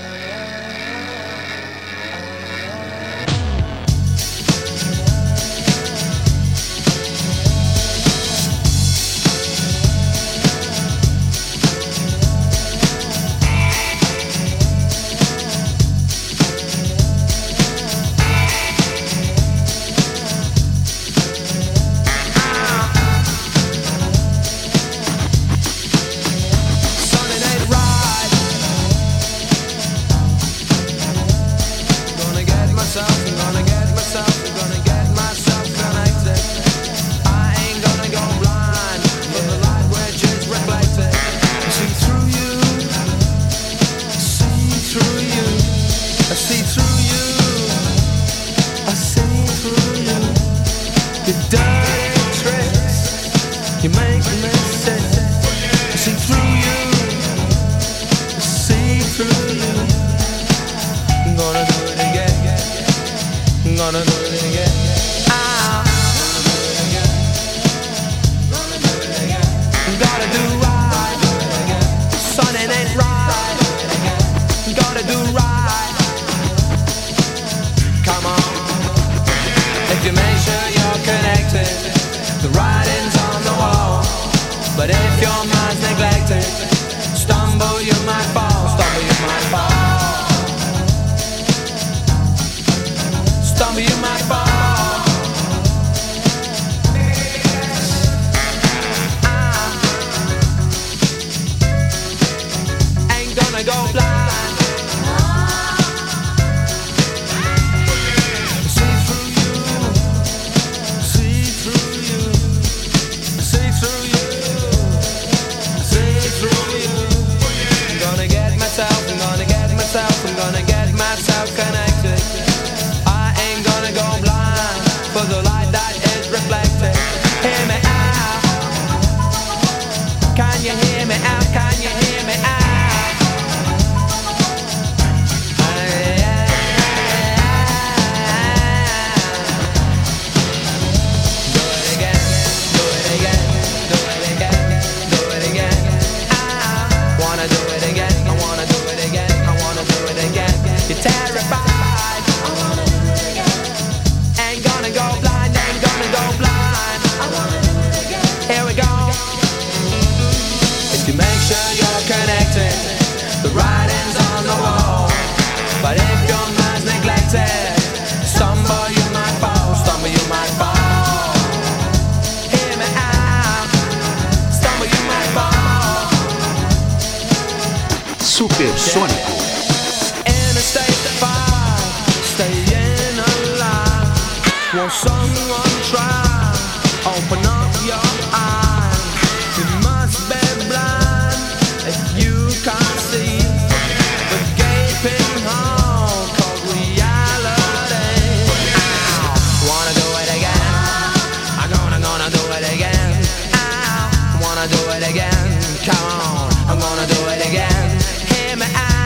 Gonna 202.21 202.37
do 202.37 202.51
it 202.51 202.73
again. 202.75 203.23
Ow. 203.55 204.39
Wanna 204.41 204.67
do 204.67 204.77
it 204.91 205.09
again? 205.09 205.59
Come 205.83 206.05
on, 206.05 206.51
I'm 206.69 206.79
gonna 206.79 207.07
do 207.07 207.19
it 207.29 207.47
again. 207.47 207.99
Hear 208.27 208.55
me 208.57 208.65
out 208.75 209.00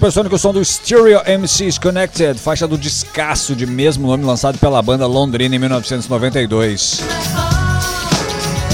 Supersônico, 0.00 0.34
o 0.34 0.38
som 0.38 0.50
do 0.50 0.64
Stereo 0.64 1.20
MCs 1.26 1.76
Connected, 1.76 2.40
faixa 2.40 2.66
do 2.66 2.78
descasso 2.78 3.54
de 3.54 3.66
mesmo 3.66 4.06
nome 4.06 4.24
lançado 4.24 4.56
pela 4.56 4.80
banda 4.80 5.06
Londrina 5.06 5.54
em 5.54 5.58
1992. 5.58 7.02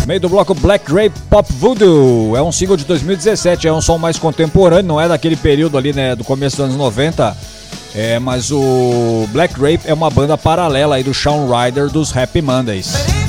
Meio 0.07 0.21
do 0.21 0.29
bloco 0.29 0.55
Black 0.55 0.89
Grape 0.89 1.19
Pop 1.29 1.53
Voodoo, 1.55 2.37
é 2.37 2.41
um 2.41 2.53
single 2.53 2.77
de 2.77 2.85
2017, 2.85 3.67
é 3.67 3.73
um 3.73 3.81
som 3.81 3.99
mais 3.99 4.21
contemporâneo, 4.21 4.87
não 4.87 5.01
é 5.01 5.09
daquele 5.09 5.35
período 5.35 5.77
ali, 5.77 5.93
né, 5.93 6.15
do 6.15 6.23
começo 6.23 6.59
dos 6.59 6.67
anos 6.67 6.77
90. 6.77 7.37
É, 7.93 8.21
mas 8.21 8.53
o 8.53 9.27
Black 9.33 9.59
Grape 9.59 9.83
é 9.85 9.93
uma 9.93 10.09
banda 10.09 10.39
paralela 10.39 10.95
aí 10.95 11.03
do 11.03 11.13
Shawn 11.13 11.49
Ryder 11.49 11.91
dos 11.91 12.17
Happy 12.17 12.41
Mondays. 12.41 13.26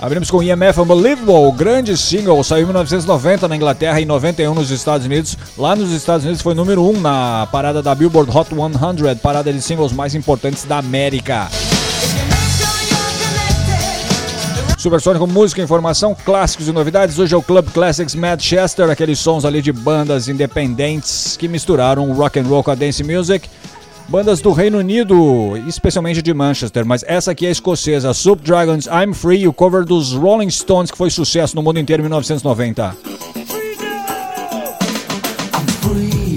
Abrimos 0.00 0.30
com 0.30 0.40
EMF 0.40 0.80
Unbelievable, 0.80 1.50
grande 1.50 1.96
single, 1.96 2.44
saiu 2.44 2.62
em 2.62 2.66
1990 2.66 3.48
na 3.48 3.56
Inglaterra 3.56 3.98
e 3.98 4.04
em 4.04 4.06
91 4.06 4.54
nos 4.54 4.70
Estados 4.70 5.04
Unidos. 5.04 5.36
Lá 5.56 5.74
nos 5.74 5.90
Estados 5.90 6.24
Unidos 6.24 6.40
foi 6.40 6.54
número 6.54 6.88
1 6.88 7.00
na 7.00 7.48
parada 7.50 7.82
da 7.82 7.96
Billboard 7.96 8.30
Hot 8.30 8.48
100, 8.48 9.16
parada 9.16 9.52
de 9.52 9.60
singles 9.60 9.92
mais 9.92 10.14
importantes 10.14 10.64
da 10.64 10.78
América. 10.78 11.48
Supersônico, 14.78 15.26
música, 15.26 15.60
informação, 15.60 16.16
clássicos 16.24 16.68
e 16.68 16.72
novidades. 16.72 17.18
Hoje 17.18 17.34
é 17.34 17.36
o 17.36 17.42
Club 17.42 17.68
Classics 17.70 18.14
Manchester, 18.14 18.88
aqueles 18.90 19.18
sons 19.18 19.44
ali 19.44 19.60
de 19.60 19.72
bandas 19.72 20.28
independentes 20.28 21.36
que 21.36 21.48
misturaram 21.48 22.12
rock 22.12 22.38
and 22.38 22.44
roll 22.44 22.62
com 22.62 22.70
a 22.70 22.76
dance 22.76 23.02
music. 23.02 23.50
Bandas 24.08 24.40
do 24.40 24.52
Reino 24.52 24.78
Unido, 24.78 25.54
especialmente 25.66 26.22
de 26.22 26.32
Manchester, 26.32 26.86
mas 26.86 27.04
essa 27.06 27.32
aqui 27.32 27.46
é 27.46 27.50
escocesa, 27.50 28.14
Soup 28.14 28.42
Dragons 28.42 28.86
I'm 28.86 29.12
Free, 29.12 29.46
o 29.46 29.52
cover 29.52 29.84
dos 29.84 30.14
Rolling 30.14 30.48
Stones, 30.48 30.90
que 30.90 30.96
foi 30.96 31.10
sucesso 31.10 31.54
no 31.54 31.62
mundo 31.62 31.78
inteiro 31.78 32.00
em 32.00 32.04
1990. 32.04 32.96
free 35.82 36.27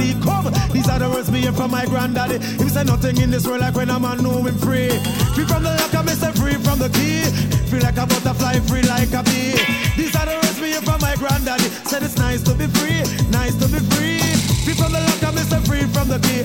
my. 0.00 0.20
Come, 0.24 0.52
these 0.72 0.88
are 0.88 0.98
the 0.98 1.08
words 1.08 1.30
me 1.30 1.40
hear 1.40 1.52
from 1.52 1.70
my 1.70 1.84
granddaddy. 1.86 2.38
He 2.62 2.68
say 2.68 2.84
nothing 2.84 3.16
in 3.18 3.30
this 3.30 3.46
world 3.46 3.60
like 3.60 3.74
when 3.74 3.90
a 3.90 3.98
man 4.00 4.22
know 4.22 4.42
him 4.42 4.56
free. 4.58 4.90
Free 5.34 5.44
from 5.44 5.62
the 5.62 5.72
lock, 5.76 5.94
I 5.94 6.02
miss 6.02 6.24
free 6.40 6.54
from 6.54 6.78
the 6.78 6.88
key. 6.90 7.24
Free 7.68 7.80
like 7.80 7.96
a 7.96 8.06
butterfly, 8.06 8.60
free 8.70 8.82
like 8.82 9.12
a 9.12 9.22
bee. 9.22 9.54
These 9.96 10.14
are 10.16 10.26
the 10.26 10.34
words 10.34 10.60
me 10.60 10.68
hear 10.72 10.82
from 10.82 11.00
my 11.00 11.14
granddaddy. 11.16 11.68
Said 11.88 12.02
it's 12.02 12.16
nice 12.16 12.42
to 12.42 12.54
be 12.54 12.66
free, 12.66 13.02
nice 13.30 13.54
to 13.60 13.66
be 13.68 13.80
free. 13.94 14.20
Free 14.64 14.74
from 14.74 14.92
the 14.92 15.00
lock, 15.00 15.22
I 15.22 15.30
miss 15.32 15.52
free 15.68 15.86
from 15.92 16.08
the 16.08 16.18
key. 16.24 16.44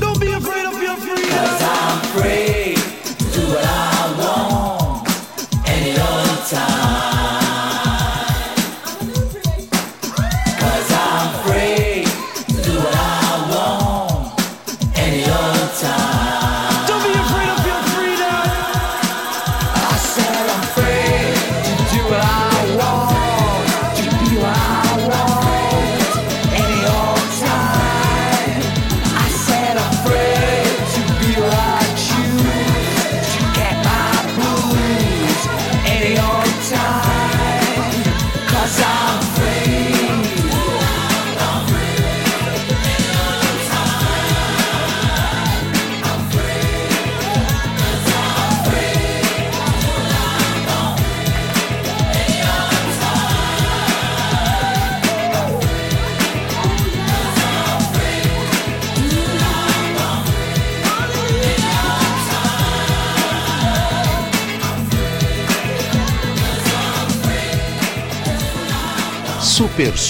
Don't 0.00 0.20
be 0.20 0.32
afraid 0.32 0.66
of 0.66 0.80
your 0.80 0.96
freedom. 0.96 1.30
Cause 1.30 1.62
I'm 1.62 1.98
free 2.16 2.94
do 3.34 3.40
what 3.48 3.64
I 3.64 4.14
want 4.18 5.08
any 5.66 5.98
old 5.98 6.46
time. 6.48 7.13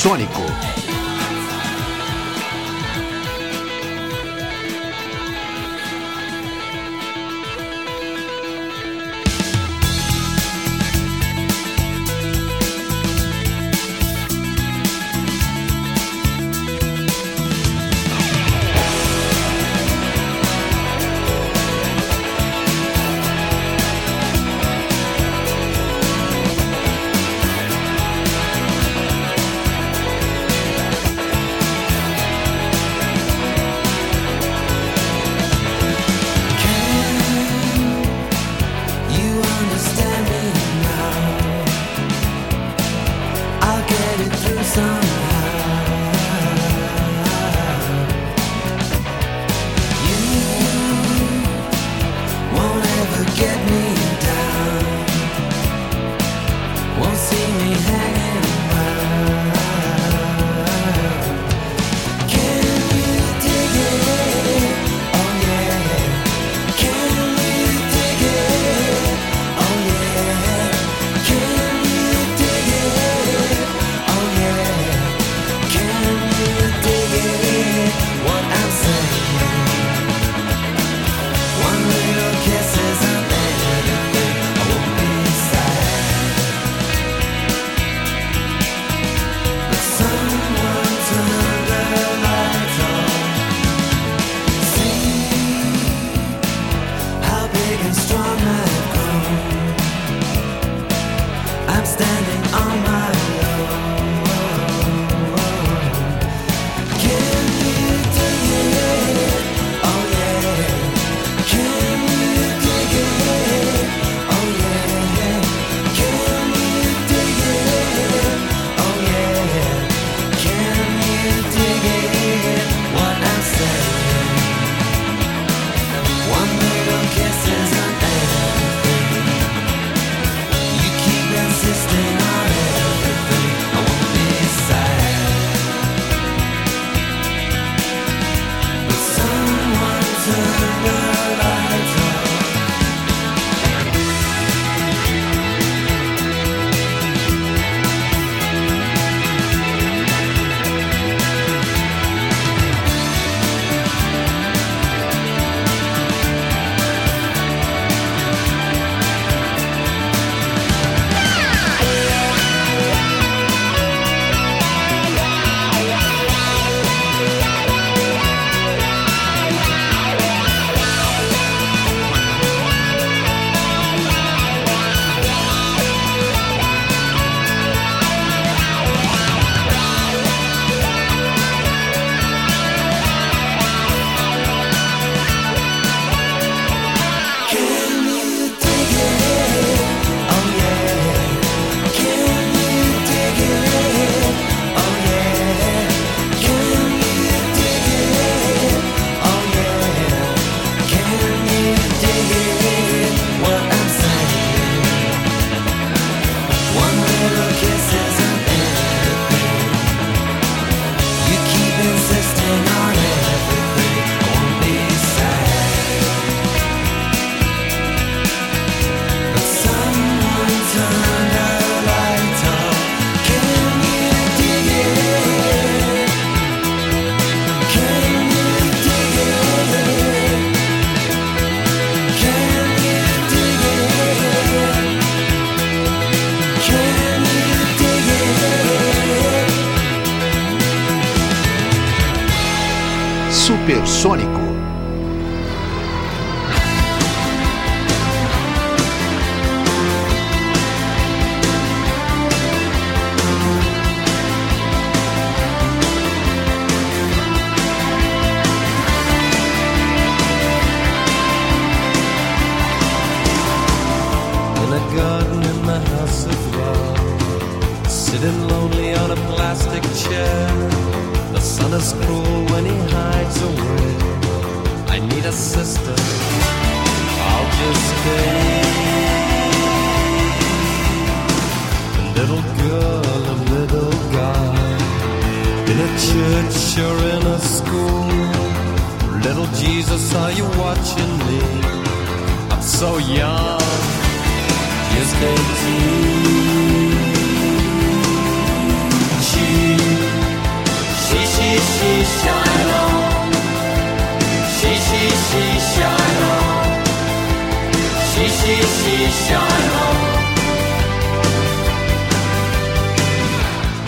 Supersônico. 0.05 0.44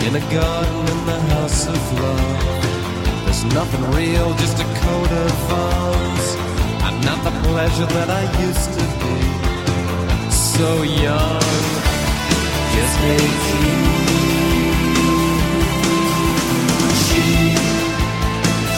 In 0.07 0.15
a 0.15 0.19
garden 0.31 0.87
in 0.93 1.05
the 1.05 1.19
house 1.33 1.67
of 1.67 1.99
love, 1.99 3.25
there's 3.25 3.43
nothing 3.53 3.83
real, 3.91 4.33
just 4.35 4.57
a 4.57 4.63
coat 4.63 5.11
of 5.11 5.51
arms. 5.51 6.35
I'm 6.81 7.01
not 7.01 7.19
the 7.25 7.31
pleasure 7.49 7.87
that 7.87 8.09
I 8.09 8.23
used 8.47 8.71
to 8.77 8.85
be 9.01 9.17
so 10.31 10.83
young, 10.83 11.41
just. 12.73 12.97
She, 17.03 17.23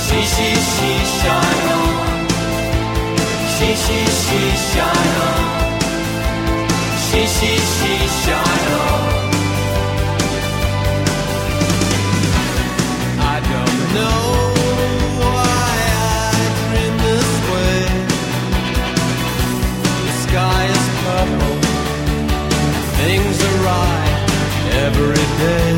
she, 0.05 0.19
she, 0.25 0.55
she. 0.55 1.29
She, 3.55 3.75
she, 3.75 3.99
she, 4.05 4.41
shine 4.55 5.17
on. 5.27 5.48
I 7.11 7.15
don't 13.51 13.79
know 13.97 14.21
why 15.19 15.73
I 15.89 16.39
dream 16.61 16.93
this 17.07 17.31
way. 17.49 17.79
The 20.05 20.13
sky 20.25 20.61
is 20.77 20.85
purple. 21.01 21.57
Things 22.99 23.37
are 23.49 23.59
right 23.65 24.21
every 24.85 25.25
day. 25.41 25.69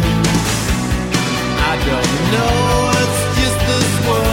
I 1.64 1.74
don't 1.88 2.14
know, 2.34 2.56
it's 3.02 3.22
just 3.40 3.60
this 3.70 3.92
world 4.06 4.31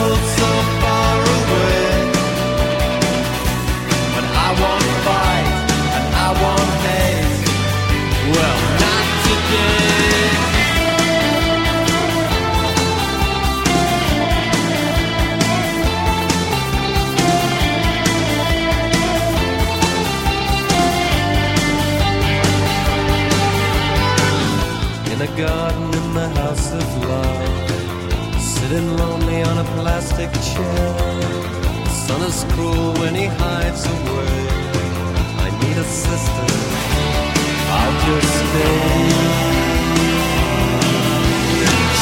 sitting 28.69 28.97
lonely 28.99 29.43
on 29.43 29.59
a 29.59 29.65
plastic 29.81 30.31
chair. 30.49 30.93
The 31.85 31.90
sun 32.05 32.23
is 32.23 32.45
cruel 32.53 32.93
when 33.01 33.15
he 33.15 33.27
hides 33.40 33.85
away. 33.86 34.40
I 35.45 35.49
need 35.61 35.77
a 35.78 35.85
sister. 35.85 36.47
I'll 37.77 37.95
just 38.05 38.35
stay. 38.40 39.09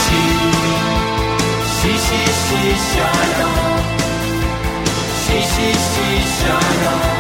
She, 0.02 0.22
she, 1.76 1.92
she, 2.06 2.22
she, 2.44 2.60
shine 2.90 3.40
on. 3.50 3.82
She, 5.22 5.38
she, 5.52 5.68
she, 5.90 6.08
shine 6.38 6.84
on. 6.94 7.14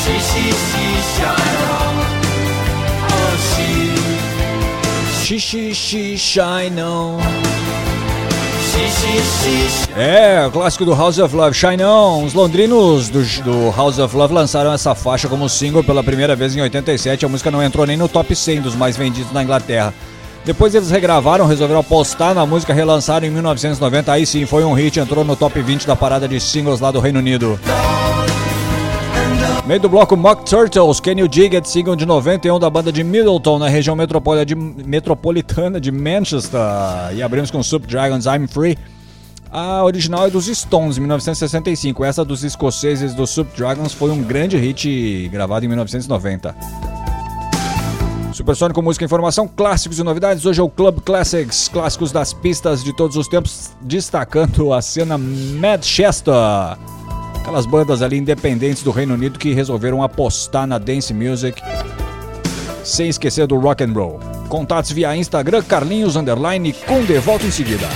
She, 0.00 0.14
she, 0.28 0.44
she, 0.66 0.86
on. 1.24 1.94
Oh, 3.14 3.34
she. 3.48 3.68
On. 3.68 4.26
She, 5.24 5.38
she, 5.38 5.72
she, 5.72 6.16
É, 9.96 10.46
o 10.46 10.50
clássico 10.50 10.84
do 10.84 10.94
House 10.94 11.18
of 11.18 11.34
Love, 11.34 11.56
Shine 11.56 11.82
On. 11.82 12.24
Os 12.24 12.34
londrinos 12.34 13.08
do, 13.08 13.22
do 13.42 13.70
House 13.76 13.98
of 13.98 14.14
Love 14.14 14.34
lançaram 14.34 14.72
essa 14.72 14.94
faixa 14.94 15.28
como 15.28 15.48
single 15.48 15.82
pela 15.82 16.04
primeira 16.04 16.36
vez 16.36 16.54
em 16.54 16.60
87. 16.60 17.24
A 17.24 17.28
música 17.28 17.50
não 17.50 17.62
entrou 17.62 17.86
nem 17.86 17.96
no 17.96 18.08
top 18.08 18.36
100 18.36 18.60
dos 18.60 18.74
mais 18.74 18.96
vendidos 18.96 19.32
na 19.32 19.42
Inglaterra. 19.42 19.94
Depois 20.44 20.74
eles 20.74 20.90
regravaram, 20.90 21.46
resolveram 21.46 21.80
apostar 21.80 22.34
na 22.34 22.44
música, 22.46 22.72
relançaram 22.72 23.26
em 23.26 23.30
1990. 23.30 24.12
Aí 24.12 24.26
sim, 24.26 24.46
foi 24.46 24.62
um 24.64 24.74
hit, 24.74 25.00
entrou 25.00 25.24
no 25.24 25.34
top 25.34 25.60
20 25.60 25.86
da 25.86 25.96
parada 25.96 26.28
de 26.28 26.38
singles 26.38 26.78
lá 26.78 26.90
do 26.90 27.00
Reino 27.00 27.18
Unido. 27.18 27.58
Meio 29.66 29.80
do 29.80 29.88
bloco 29.88 30.16
Mock 30.16 30.48
Turtles, 30.48 31.00
Can 31.00 31.18
You 31.18 31.26
Dig 31.26 31.56
It, 31.56 31.68
single 31.68 31.96
de 31.96 32.06
91 32.06 32.60
da 32.60 32.70
banda 32.70 32.92
de 32.92 33.02
Middleton, 33.02 33.58
na 33.58 33.68
região 33.68 33.96
metropolitana 33.96 35.80
de 35.80 35.90
Manchester. 35.90 36.60
E 37.12 37.20
abrimos 37.20 37.50
com 37.50 37.60
Soup 37.64 37.84
Dragons, 37.84 38.26
I'm 38.26 38.46
Free. 38.46 38.78
A 39.50 39.82
original 39.82 40.28
é 40.28 40.30
dos 40.30 40.46
Stones, 40.46 40.98
em 40.98 41.00
1965. 41.00 42.04
Essa 42.04 42.24
dos 42.24 42.44
escoceses 42.44 43.12
do 43.12 43.26
Soup 43.26 43.50
Dragons 43.56 43.92
foi 43.92 44.12
um 44.12 44.22
grande 44.22 44.56
hit 44.56 45.28
gravado 45.32 45.64
em 45.64 45.68
1990. 45.68 46.54
Supersônico 48.34 48.80
Música 48.80 49.04
Informação, 49.04 49.48
clássicos 49.48 49.98
e 49.98 50.04
novidades. 50.04 50.46
Hoje 50.46 50.60
é 50.60 50.62
o 50.62 50.68
Club 50.68 51.00
Classics, 51.00 51.68
clássicos 51.68 52.12
das 52.12 52.32
pistas 52.32 52.84
de 52.84 52.94
todos 52.94 53.16
os 53.16 53.26
tempos, 53.26 53.72
destacando 53.80 54.72
a 54.72 54.80
cena 54.80 55.18
Manchester. 55.18 56.78
Aquelas 57.46 57.64
bandas 57.64 58.02
ali 58.02 58.18
independentes 58.18 58.82
do 58.82 58.90
Reino 58.90 59.14
Unido 59.14 59.38
que 59.38 59.54
resolveram 59.54 60.02
apostar 60.02 60.66
na 60.66 60.78
dance 60.78 61.14
music, 61.14 61.62
sem 62.82 63.08
esquecer 63.08 63.46
do 63.46 63.56
rock 63.56 63.84
and 63.84 63.92
roll. 63.92 64.18
Contatos 64.48 64.90
via 64.90 65.16
Instagram, 65.16 65.62
Carlinhos 65.62 66.16
Underline, 66.16 66.72
com 66.72 67.04
de 67.04 67.20
volta 67.20 67.46
em 67.46 67.52
seguida. 67.52 67.86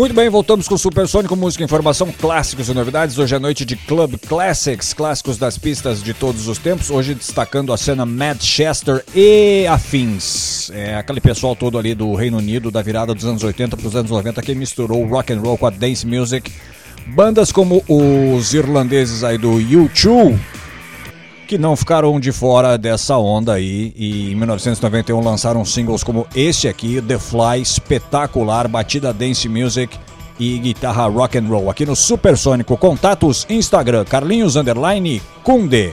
Muito 0.00 0.14
bem, 0.14 0.30
voltamos 0.30 0.66
com 0.66 0.76
o 0.76 0.78
Supersônico 0.78 1.36
Música, 1.36 1.62
Informação, 1.62 2.10
Clássicos 2.10 2.70
e 2.70 2.72
Novidades. 2.72 3.18
Hoje 3.18 3.34
é 3.34 3.38
noite 3.38 3.66
de 3.66 3.76
Club 3.76 4.14
Classics, 4.26 4.94
clássicos 4.94 5.36
das 5.36 5.58
pistas 5.58 6.02
de 6.02 6.14
todos 6.14 6.48
os 6.48 6.56
tempos. 6.56 6.88
Hoje 6.88 7.14
destacando 7.14 7.70
a 7.70 7.76
cena 7.76 8.06
Manchester 8.06 9.04
e 9.14 9.66
afins. 9.66 10.70
É 10.70 10.96
aquele 10.96 11.20
pessoal 11.20 11.54
todo 11.54 11.76
ali 11.76 11.94
do 11.94 12.14
Reino 12.14 12.38
Unido, 12.38 12.70
da 12.70 12.80
virada 12.80 13.14
dos 13.14 13.26
anos 13.26 13.44
80 13.44 13.76
para 13.76 13.86
os 13.86 13.94
anos 13.94 14.10
90, 14.10 14.40
que 14.40 14.54
misturou 14.54 15.04
rock 15.06 15.34
and 15.34 15.40
roll 15.40 15.58
com 15.58 15.66
a 15.66 15.70
dance 15.70 16.06
music. 16.06 16.50
Bandas 17.08 17.52
como 17.52 17.84
os 17.86 18.54
irlandeses 18.54 19.22
aí 19.22 19.36
do 19.36 19.50
U2, 19.50 20.38
que 21.50 21.58
não 21.58 21.74
ficaram 21.74 22.20
de 22.20 22.30
fora 22.30 22.78
dessa 22.78 23.18
onda 23.18 23.54
aí 23.54 23.92
e 23.96 24.30
em 24.30 24.36
1991 24.36 25.20
lançaram 25.20 25.64
singles 25.64 26.04
como 26.04 26.24
este 26.32 26.68
aqui, 26.68 27.02
The 27.02 27.18
Fly, 27.18 27.60
espetacular, 27.60 28.68
batida 28.68 29.12
dance 29.12 29.48
music 29.48 29.98
e 30.38 30.58
guitarra 30.58 31.08
rock 31.08 31.36
and 31.36 31.48
roll. 31.48 31.68
Aqui 31.68 31.84
no 31.84 31.96
Supersônico, 31.96 32.76
contatos 32.76 33.46
Instagram, 33.50 34.04
Carlinhos 34.04 34.54
Underline 34.54 35.20
Kunde. 35.42 35.92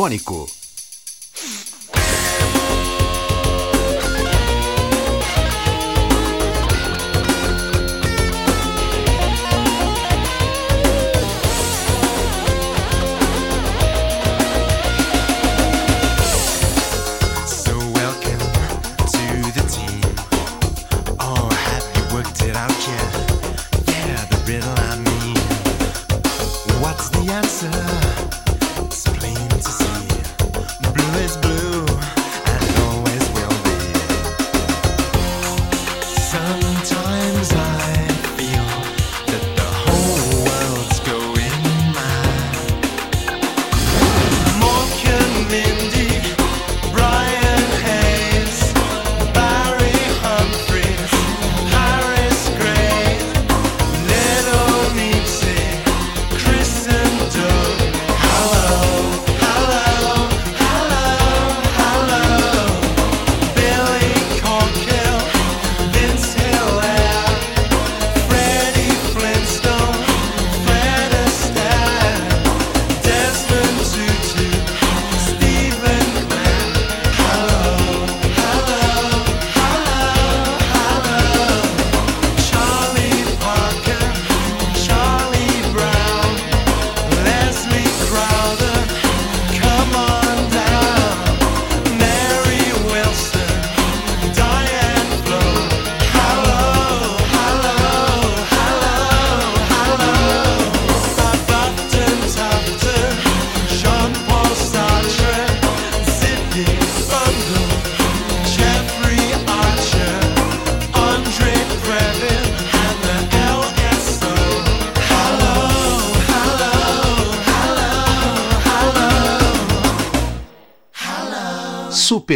Supersônico. 0.00 0.59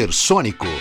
Supersônico. 0.05 0.74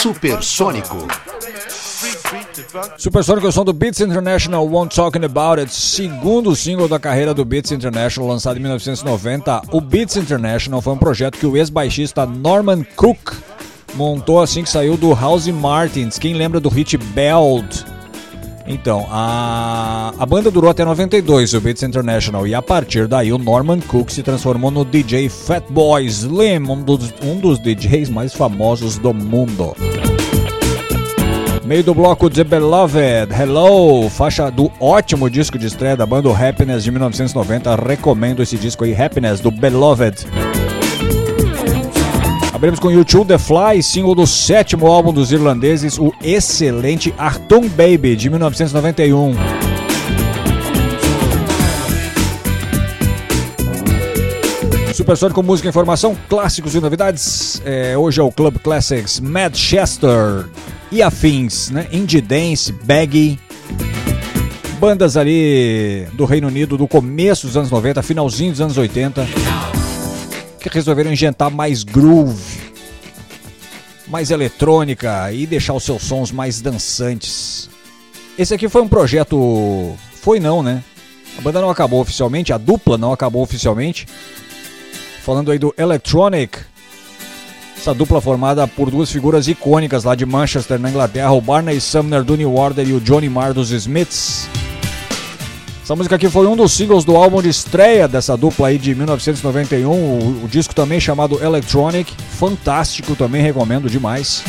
Supersônico. 0.00 1.06
Supersônico 2.96 3.46
é 3.46 3.50
o 3.50 3.52
som 3.52 3.66
do 3.66 3.74
Beats 3.74 4.00
International 4.00 4.66
Won't 4.66 4.96
Talking 4.96 5.26
About 5.26 5.60
It, 5.60 5.74
segundo 5.74 6.56
single 6.56 6.88
da 6.88 6.98
carreira 6.98 7.34
do 7.34 7.44
Beats 7.44 7.70
International, 7.70 8.26
lançado 8.26 8.56
em 8.56 8.60
1990. 8.60 9.60
O 9.70 9.78
Beats 9.78 10.16
International 10.16 10.80
foi 10.80 10.94
um 10.94 10.96
projeto 10.96 11.36
que 11.36 11.44
o 11.44 11.54
ex-baixista 11.54 12.24
Norman 12.24 12.82
Cook 12.96 13.34
montou 13.92 14.40
assim 14.40 14.62
que 14.62 14.70
saiu 14.70 14.96
do 14.96 15.12
House 15.12 15.48
Martins. 15.48 16.18
Quem 16.18 16.32
lembra 16.32 16.60
do 16.60 16.70
hit 16.70 16.96
Beld? 16.96 17.84
Então, 18.72 19.04
a, 19.10 20.14
a 20.16 20.24
banda 20.24 20.48
durou 20.48 20.70
até 20.70 20.84
92, 20.84 21.54
o 21.54 21.60
Beats 21.60 21.82
International, 21.82 22.46
e 22.46 22.54
a 22.54 22.62
partir 22.62 23.08
daí 23.08 23.32
o 23.32 23.38
Norman 23.38 23.80
Cook 23.80 24.10
se 24.10 24.22
transformou 24.22 24.70
no 24.70 24.84
DJ 24.84 25.28
Fatboy 25.28 26.06
Slim, 26.06 26.60
um 26.68 26.80
dos, 26.80 27.12
um 27.20 27.36
dos 27.36 27.58
DJs 27.58 28.08
mais 28.08 28.32
famosos 28.32 28.96
do 28.96 29.12
mundo. 29.12 29.74
Meio 31.64 31.82
do 31.82 31.92
bloco 31.92 32.30
The 32.30 32.44
Beloved, 32.44 33.34
Hello, 33.36 34.08
faixa 34.08 34.48
do 34.50 34.70
ótimo 34.78 35.28
disco 35.28 35.58
de 35.58 35.66
estreia 35.66 35.96
da 35.96 36.06
banda 36.06 36.30
Happiness 36.30 36.84
de 36.84 36.92
1990. 36.92 37.74
Recomendo 37.74 38.40
esse 38.40 38.56
disco 38.56 38.84
aí, 38.84 38.94
Happiness, 38.94 39.40
do 39.40 39.50
Beloved. 39.50 40.26
Abrimos 42.60 42.78
com 42.78 42.90
YouTube 42.90 43.26
The 43.26 43.38
Fly, 43.38 43.82
single 43.82 44.14
do 44.14 44.26
sétimo 44.26 44.86
álbum 44.86 45.14
dos 45.14 45.32
irlandeses, 45.32 45.98
o 45.98 46.12
excelente 46.22 47.14
Artung 47.16 47.66
Baby, 47.70 48.14
de 48.14 48.28
1991. 48.28 49.34
Supersônico 54.92 55.40
com 55.40 55.46
música, 55.46 55.70
informação, 55.70 56.14
clássicos 56.28 56.74
e 56.74 56.80
novidades. 56.80 57.62
É, 57.64 57.96
hoje 57.96 58.20
é 58.20 58.22
o 58.22 58.30
Club 58.30 58.58
Classics 58.58 59.20
Manchester 59.20 60.44
e 60.92 61.00
afins, 61.00 61.70
né? 61.70 61.86
Indie 61.90 62.20
Dance, 62.20 62.70
Baggy. 62.72 63.40
Bandas 64.78 65.16
ali 65.16 66.06
do 66.12 66.26
Reino 66.26 66.48
Unido 66.48 66.76
do 66.76 66.86
começo 66.86 67.46
dos 67.46 67.56
anos 67.56 67.70
90, 67.70 68.02
finalzinho 68.02 68.50
dos 68.50 68.60
anos 68.60 68.76
80, 68.76 69.26
que 70.60 70.68
resolveram 70.68 71.12
injetar 71.12 71.50
mais 71.50 71.82
groove, 71.82 72.60
mais 74.06 74.30
eletrônica 74.30 75.32
e 75.32 75.46
deixar 75.46 75.74
os 75.74 75.84
seus 75.84 76.02
sons 76.02 76.30
mais 76.30 76.60
dançantes. 76.60 77.70
Esse 78.38 78.54
aqui 78.54 78.68
foi 78.68 78.82
um 78.82 78.88
projeto. 78.88 79.96
Foi 80.14 80.38
não, 80.38 80.62
né? 80.62 80.82
A 81.38 81.40
banda 81.40 81.60
não 81.60 81.70
acabou 81.70 82.00
oficialmente, 82.00 82.52
a 82.52 82.58
dupla 82.58 82.98
não 82.98 83.12
acabou 83.12 83.42
oficialmente. 83.42 84.06
Falando 85.22 85.50
aí 85.50 85.58
do 85.58 85.74
Electronic, 85.76 86.58
essa 87.76 87.94
dupla 87.94 88.20
formada 88.20 88.66
por 88.66 88.90
duas 88.90 89.10
figuras 89.10 89.48
icônicas 89.48 90.04
lá 90.04 90.14
de 90.14 90.26
Manchester, 90.26 90.78
na 90.78 90.90
Inglaterra, 90.90 91.32
o 91.32 91.40
Barney 91.40 91.80
Sumner 91.80 92.22
do 92.22 92.36
New 92.36 92.54
Order 92.54 92.86
e 92.86 92.92
o 92.92 93.00
Johnny 93.00 93.28
Marr 93.28 93.54
dos 93.54 93.70
Smiths. 93.70 94.48
Essa 95.90 95.96
música 95.96 96.14
aqui 96.14 96.28
foi 96.28 96.46
um 96.46 96.54
dos 96.54 96.70
singles 96.70 97.04
do 97.04 97.16
álbum 97.16 97.42
de 97.42 97.48
estreia 97.48 98.06
dessa 98.06 98.36
dupla 98.36 98.68
aí 98.68 98.78
de 98.78 98.94
1991, 98.94 99.90
o, 99.90 100.44
o 100.44 100.48
disco 100.48 100.72
também 100.72 101.00
chamado 101.00 101.42
Electronic, 101.42 102.14
fantástico 102.28 103.16
também, 103.16 103.42
recomendo 103.42 103.90
demais. 103.90 104.44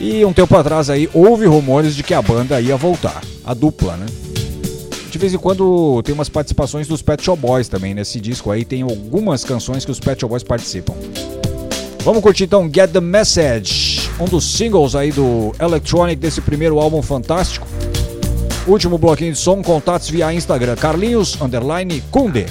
E 0.00 0.24
um 0.24 0.32
tempo 0.32 0.56
atrás 0.56 0.90
aí 0.90 1.08
houve 1.14 1.46
rumores 1.46 1.94
de 1.94 2.02
que 2.02 2.12
a 2.14 2.20
banda 2.20 2.60
ia 2.60 2.76
voltar, 2.76 3.22
a 3.44 3.54
dupla, 3.54 3.96
né? 3.96 4.06
De 5.08 5.18
vez 5.18 5.32
em 5.32 5.38
quando 5.38 6.02
tem 6.02 6.12
umas 6.12 6.28
participações 6.28 6.88
dos 6.88 7.00
Pet 7.00 7.22
Shop 7.22 7.40
Boys 7.40 7.68
também 7.68 7.94
nesse 7.94 8.20
disco 8.20 8.50
aí, 8.50 8.64
tem 8.64 8.82
algumas 8.82 9.44
canções 9.44 9.84
que 9.84 9.92
os 9.92 10.00
Pet 10.00 10.20
Shop 10.20 10.28
Boys 10.28 10.42
participam. 10.42 10.94
Vamos 12.00 12.24
curtir 12.24 12.42
então 12.42 12.64
Get 12.64 12.90
the 12.90 13.00
Message, 13.00 14.10
um 14.18 14.24
dos 14.24 14.52
singles 14.52 14.96
aí 14.96 15.12
do 15.12 15.54
Electronic 15.60 16.16
desse 16.16 16.40
primeiro 16.40 16.80
álbum 16.80 17.00
fantástico. 17.02 17.68
Último 18.66 18.98
bloquinho 18.98 19.32
de 19.32 19.38
som, 19.38 19.62
contatos 19.62 20.10
via 20.10 20.34
Instagram, 20.34 20.74
Carlinhos, 20.74 21.40
underline, 21.40 22.02
Kunde. 22.10 22.46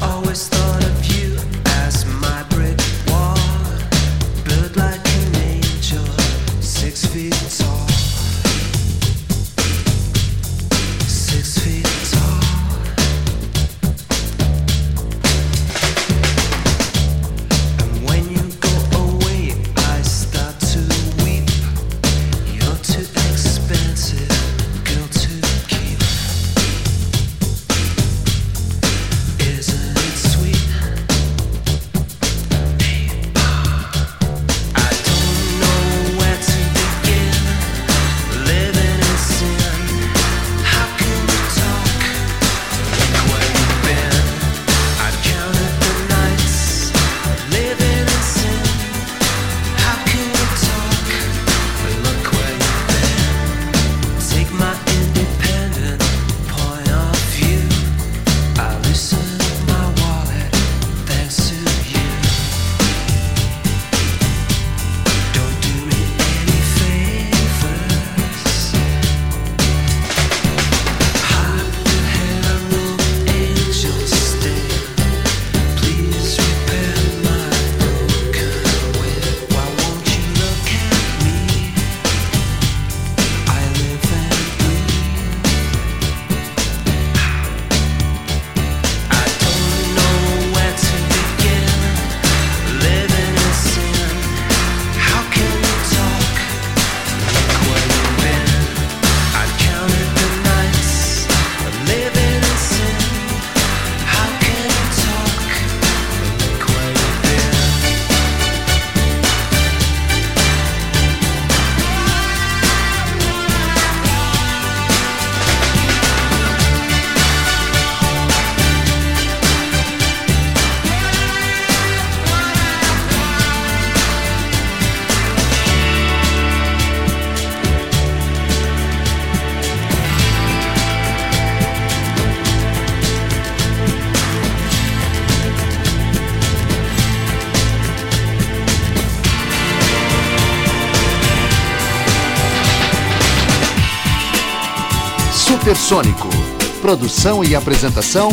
Produção 146.85 147.43
e 147.43 147.55
apresentação, 147.55 148.29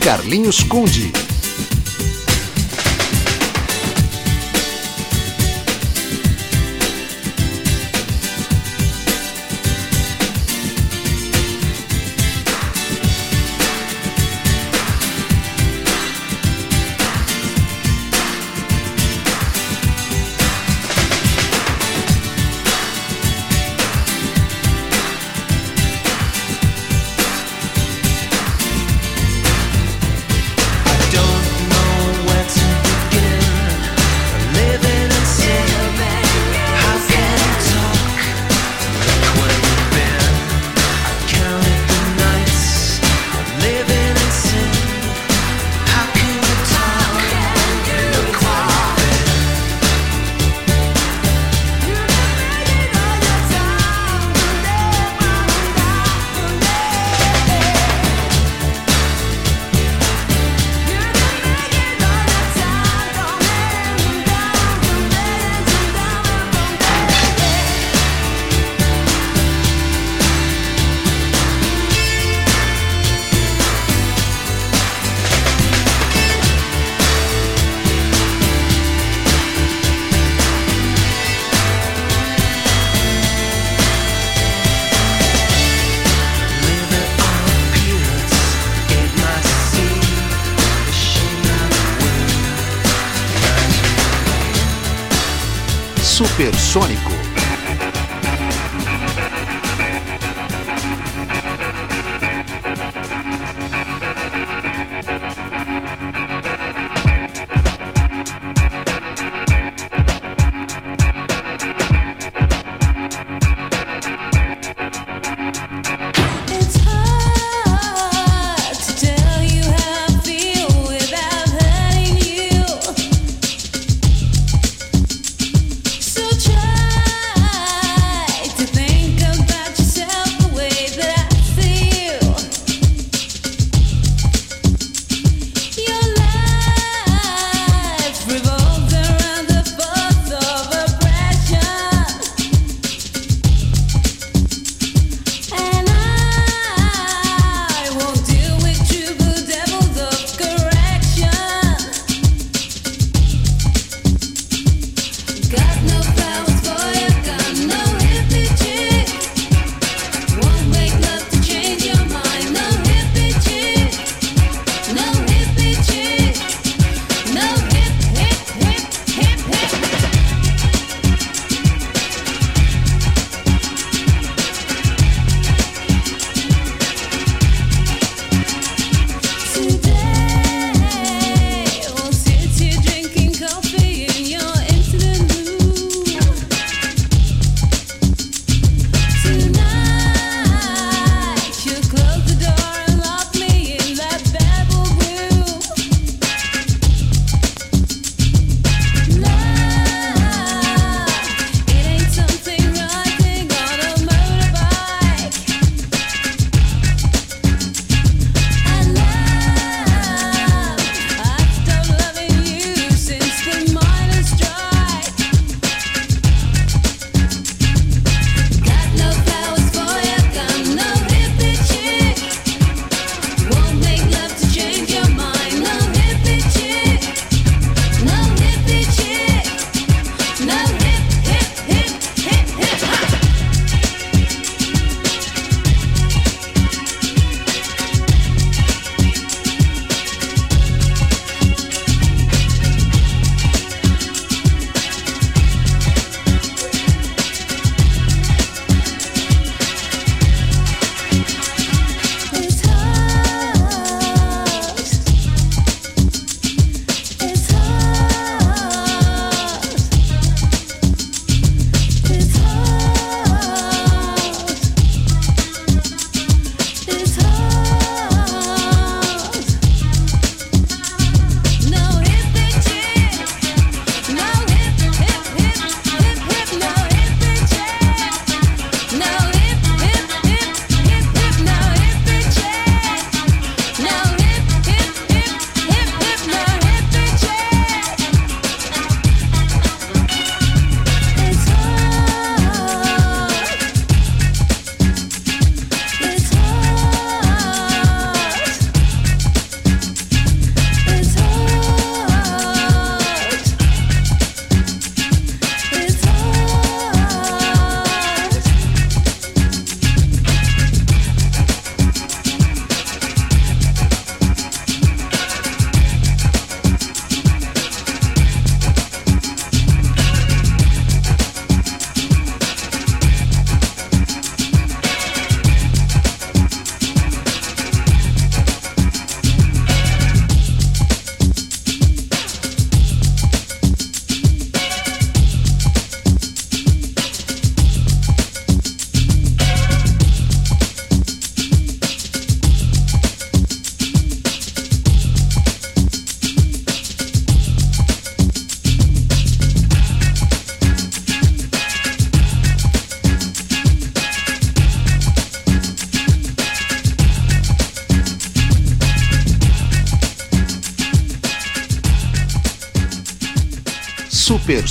Carlinhos 0.00 0.62
Conde. 0.62 1.12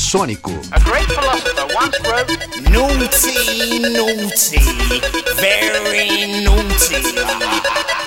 Sônico. 0.10 0.49
A 0.72 0.80
great 0.80 1.06
philosopher 1.06 1.68
once 1.76 1.99
wrote, 2.10 2.36
Nunzi, 2.72 3.80
Nunzi, 3.80 4.57
very 5.36 5.69
Nunzi. 6.44 7.98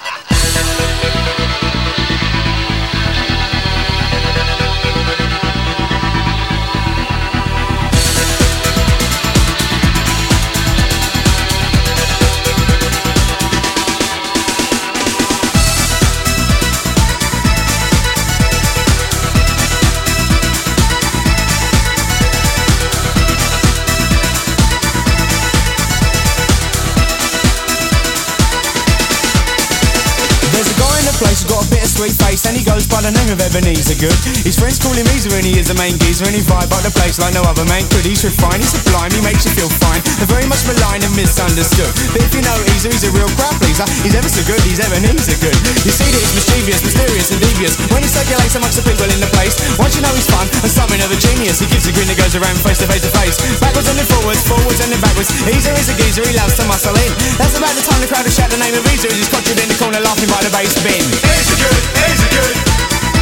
And 33.04 33.16
he 33.16 33.21
by 33.36 33.48
of 33.48 33.54
Ebenezer 33.56 33.96
Good. 33.96 34.18
His 34.44 34.60
friends 34.60 34.76
call 34.76 34.92
him 34.92 35.08
Easer 35.16 35.32
and 35.32 35.44
he 35.44 35.56
is 35.56 35.68
the 35.68 35.78
main 35.80 35.96
geezer 36.04 36.28
and 36.28 36.36
he 36.36 36.44
vibe 36.44 36.68
up 36.68 36.84
the 36.84 36.92
place 36.92 37.16
like 37.16 37.32
no 37.32 37.40
other 37.48 37.64
man 37.64 37.84
could. 37.88 38.04
He's 38.04 38.20
refined, 38.20 38.60
he's 38.60 38.72
sublime, 38.76 39.08
he 39.08 39.24
makes 39.24 39.48
you 39.48 39.52
feel 39.56 39.72
fine. 39.80 40.04
And 40.20 40.28
very 40.28 40.44
much 40.44 40.64
maligned 40.68 41.04
and 41.04 41.14
misunderstood. 41.16 41.88
But 42.12 42.20
if 42.20 42.32
you 42.36 42.44
know 42.44 42.56
Easer, 42.76 42.92
he's 42.92 43.08
a 43.08 43.12
real 43.14 43.30
crowd 43.40 43.56
pleaser. 43.56 43.88
He's 44.04 44.12
ever 44.12 44.28
so 44.28 44.44
good, 44.44 44.60
he's 44.68 44.80
Ebenezer 44.84 45.38
Good. 45.40 45.56
You 45.86 45.92
see 45.92 46.08
that 46.08 46.20
he's 46.20 46.34
mischievous, 46.36 46.80
mysterious 46.84 47.28
and 47.32 47.40
devious. 47.40 47.74
When 47.88 48.04
he 48.04 48.10
circulates 48.10 48.54
amongst 48.58 48.76
the 48.76 48.84
people 48.84 49.08
in 49.08 49.20
the 49.22 49.30
place, 49.32 49.56
once 49.80 49.96
you 49.96 50.02
know 50.04 50.12
he's 50.12 50.28
fun 50.28 50.44
and 50.60 50.68
something 50.68 51.00
of 51.00 51.08
a 51.08 51.18
genius, 51.18 51.62
he 51.62 51.68
gives 51.72 51.88
a 51.88 51.92
grin 51.94 52.08
that 52.12 52.20
goes 52.20 52.36
around 52.36 52.58
face 52.60 52.84
to 52.84 52.88
face 52.90 53.04
to 53.06 53.12
face. 53.16 53.40
Backwards 53.62 53.88
and 53.88 53.96
then 53.96 54.08
forwards, 54.12 54.44
forwards 54.44 54.80
and 54.84 54.92
then 54.92 55.00
backwards. 55.00 55.32
Easer 55.48 55.72
is 55.80 55.88
a 55.88 55.96
geezer, 55.96 56.26
he 56.26 56.36
loves 56.36 56.58
to 56.60 56.68
muscle 56.68 56.96
in. 57.00 57.12
That's 57.40 57.56
about 57.56 57.72
the 57.72 57.84
time 57.86 58.00
the 58.02 58.10
crowd 58.12 58.28
will 58.28 58.34
shout 58.34 58.52
the 58.52 58.60
name 58.60 58.76
of 58.76 58.84
Easer 58.92 59.08
as 59.08 59.16
he's 59.16 59.30
in 59.32 59.68
the 59.72 59.78
corner 59.80 60.00
laughing 60.04 60.28
by 60.28 60.42
the 60.44 60.52
bass 60.52 60.76
bin. 60.84 61.00
Easy 61.00 61.56
good, 61.56 61.80
easy 62.10 62.28
good. 62.34 63.21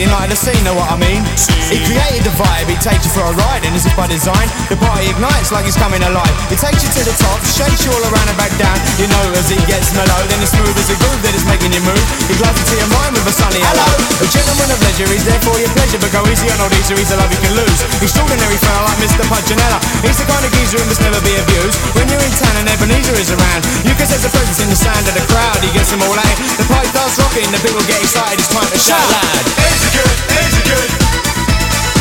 Good 0.00 0.08
leading 0.08 0.16
like 0.16 0.30
the 0.32 0.38
scene, 0.38 0.64
know 0.64 0.72
what 0.72 0.88
I 0.88 0.96
mean? 0.96 1.20
He 1.68 1.76
created 1.84 2.24
the 2.24 2.32
vibe, 2.40 2.72
he 2.72 2.78
takes 2.80 3.04
you 3.04 3.12
for 3.12 3.20
a 3.20 3.34
ride, 3.36 3.68
and 3.68 3.76
as 3.76 3.84
if 3.84 3.92
by 3.92 4.08
design, 4.08 4.48
the 4.72 4.78
party 4.80 5.12
ignites 5.12 5.52
like 5.52 5.68
it's 5.68 5.76
coming 5.76 6.00
alive. 6.00 6.32
He 6.48 6.56
takes 6.56 6.80
you 6.80 6.88
to 6.88 7.02
the 7.04 7.12
top, 7.20 7.36
shakes 7.44 7.84
you 7.84 7.92
all 7.92 8.04
around 8.08 8.28
and 8.32 8.38
back 8.40 8.52
down. 8.56 8.80
You 8.96 9.06
know 9.12 9.24
as 9.36 9.52
he 9.52 9.60
gets 9.68 9.92
mellow, 9.92 10.20
then 10.32 10.40
it's 10.40 10.56
smooth 10.56 10.72
as 10.72 10.88
a 10.88 10.96
groove 10.96 11.20
that 11.20 11.36
is 11.36 11.44
making 11.44 11.76
you 11.76 11.82
move. 11.84 12.00
He 12.32 12.34
glides 12.40 12.56
into 12.64 12.80
your 12.80 12.90
mind 12.96 13.12
with 13.12 13.28
a 13.28 13.34
sunny 13.34 13.60
hello. 13.60 13.88
A 14.24 14.28
gentleman 14.32 14.72
of 14.72 14.80
leisure, 14.88 15.08
he's 15.12 15.26
there 15.28 15.40
for 15.44 15.56
your 15.60 15.72
pleasure, 15.76 16.00
but 16.00 16.10
go 16.16 16.24
easy 16.32 16.48
on 16.48 16.58
all 16.64 16.72
these, 16.72 16.88
he's 16.88 17.12
a 17.12 17.18
love 17.20 17.28
you 17.28 17.40
can 17.44 17.52
lose. 17.60 17.80
Extraordinary 18.00 18.56
fella 18.56 18.88
like 18.88 19.00
Mr. 19.04 19.22
Punchinella. 19.28 19.78
He's 20.00 20.16
the 20.16 20.24
kind 20.24 20.40
of 20.40 20.50
geezer 20.56 20.80
who 20.80 20.88
must 20.88 21.04
never 21.04 21.20
be 21.20 21.36
abused. 21.36 21.76
When 21.92 22.08
you're 22.08 22.24
in 22.24 22.34
town 22.40 22.56
and 22.56 22.66
Ebenezer 22.72 23.20
is 23.20 23.30
around, 23.36 23.62
you 23.84 23.92
can 24.00 24.08
sense 24.08 24.24
the 24.24 24.32
presence 24.32 24.64
in 24.64 24.72
the 24.72 24.80
sound 24.80 25.04
of 25.04 25.12
the 25.12 25.24
crowd. 25.28 25.60
He 25.60 25.70
gets 25.76 25.92
them 25.92 26.00
all 26.08 26.16
out. 26.16 26.38
The 26.56 26.64
party 26.72 26.88
starts 26.88 27.20
rocking, 27.20 27.52
the 27.52 27.60
people 27.60 27.84
get 27.84 28.00
excited. 28.00 28.40
It's 28.40 28.48
time 28.48 28.64
to 28.64 28.80
shout 28.80 29.04
loud. 29.12 29.89
Easy 29.90 29.98
good, 29.98 30.18
easy 30.38 30.62
good. 30.62 30.90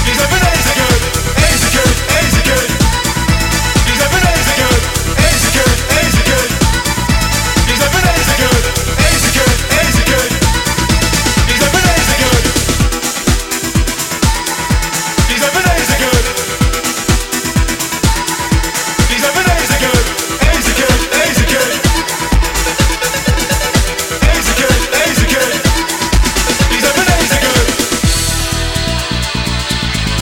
He's 0.06 0.22
up 0.22 0.32
and 0.32 0.46
easy 0.54 0.74
good, 0.78 1.02
easy 1.42 1.70
good, 1.74 1.96
easy 2.22 2.42
good. 2.44 2.79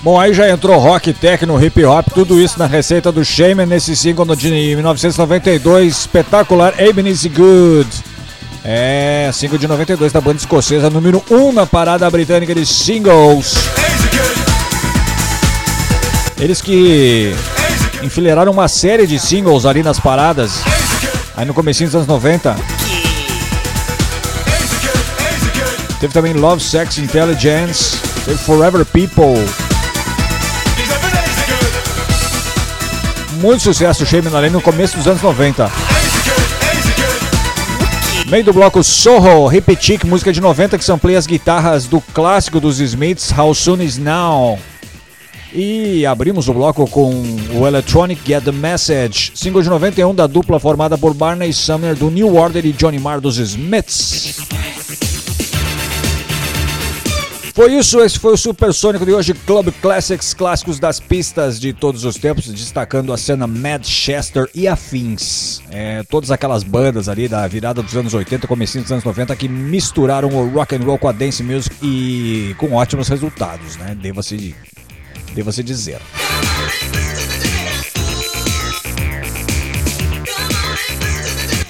Bom, 0.08 0.18
aí 0.18 0.34
já 0.34 0.50
entrou 0.50 0.80
rock, 0.80 1.12
techno, 1.12 1.62
hip 1.62 1.84
hop, 1.84 2.08
tudo 2.14 2.40
isso 2.40 2.58
na 2.58 2.66
receita 2.66 3.12
do 3.12 3.26
Shaman 3.26 3.66
nesse 3.66 3.94
single 3.94 4.26
de 4.38 4.50
1992, 4.50 5.86
espetacular 5.86 6.74
Ebenezer 6.80 7.30
Good. 7.30 7.90
É, 8.64 9.30
single 9.34 9.58
de 9.58 9.68
92 9.68 10.14
da 10.14 10.22
banda 10.22 10.38
escocesa, 10.38 10.90
número 10.90 11.22
1 11.30 11.52
na 11.52 11.66
parada 11.66 12.10
britânica 12.10 12.56
de 12.56 12.66
singles. 12.66 13.56
Eles 16.40 16.62
que 16.62 17.36
enfileiraram 18.02 18.54
uma 18.54 18.70
série 18.70 19.06
de 19.06 19.20
singles 19.20 19.66
ali 19.66 19.84
nas 19.84 20.00
paradas, 20.00 20.62
aí 21.36 21.46
no 21.46 21.54
comecinho 21.54 21.90
dos 21.90 21.96
anos 21.96 22.08
90. 22.08 22.56
Teve 26.00 26.14
também 26.14 26.32
Love, 26.32 26.64
Sex, 26.64 26.98
Intelligence, 26.98 27.98
teve 28.24 28.38
Forever 28.38 28.86
People. 28.86 29.67
Muito 33.40 33.62
sucesso 33.62 34.04
o 34.04 34.06
Shaman 34.06 34.36
ali 34.36 34.50
no 34.50 34.62
começo 34.62 34.98
dos 34.98 35.08
anos 35.08 35.22
90. 35.22 35.72
Meio 38.30 38.44
do 38.44 38.52
bloco 38.52 38.84
Soho, 38.84 39.48
Repetic, 39.48 40.04
música 40.06 40.34
de 40.34 40.42
90 40.42 40.78
que 40.78 40.84
sampleia 40.84 41.20
as 41.20 41.28
guitarras 41.28 41.86
do 41.86 42.02
clássico 42.02 42.60
dos 42.60 42.80
Smiths, 42.80 43.32
How 43.38 43.54
Soon 43.54 43.84
Is 43.84 43.98
Now. 43.98 44.58
E 45.54 46.06
abrimos 46.06 46.50
o 46.50 46.54
bloco 46.54 46.88
com 46.88 47.12
o 47.54 47.68
Electronic 47.68 48.22
Get 48.26 48.44
the 48.44 48.52
Message, 48.52 49.32
single 49.36 49.62
de 49.62 49.70
91 49.70 50.14
da 50.14 50.28
dupla 50.28 50.60
formada 50.60 50.98
por 50.98 51.14
Barney 51.14 51.54
Sumner 51.54 51.96
do 51.96 52.10
New 52.10 52.36
Order 52.36 52.66
e 52.66 52.74
Johnny 52.74 53.00
Marr 53.00 53.22
dos 53.22 53.38
Smiths. 53.38 54.36
Foi 57.58 57.74
isso, 57.74 58.00
esse 58.02 58.20
foi 58.20 58.34
o 58.34 58.38
Supersônico 58.38 59.04
de 59.04 59.12
hoje, 59.12 59.34
Club 59.34 59.72
Classics, 59.82 60.32
clássicos 60.32 60.78
das 60.78 61.00
pistas 61.00 61.60
de 61.60 61.74
todos 61.74 62.06
os 62.06 62.16
tempos, 62.16 62.46
destacando 62.46 63.12
a 63.12 63.18
cena 63.18 63.48
Manchester 63.48 64.48
e 64.54 64.68
afins. 64.68 65.64
É, 65.72 66.04
todas 66.04 66.30
aquelas 66.30 66.62
bandas 66.62 67.10
ali 67.10 67.28
da 67.28 67.48
virada 67.48 67.82
dos 67.82 67.98
anos 67.98 68.14
80, 68.14 68.46
comecinho 68.46 68.84
dos 68.84 68.92
anos 68.92 69.04
90 69.04 69.36
que 69.36 69.50
misturaram 69.50 70.30
o 70.30 70.48
rock 70.54 70.76
and 70.76 70.84
roll 70.86 71.00
com 71.00 71.08
a 71.08 71.12
dance 71.12 71.42
music 71.42 71.76
e 71.82 72.54
com 72.60 72.74
ótimos 72.74 73.08
resultados, 73.08 73.76
né? 73.78 73.98
Deva-se 74.00 74.56
deva-se 75.34 75.64
dizer. 75.64 76.00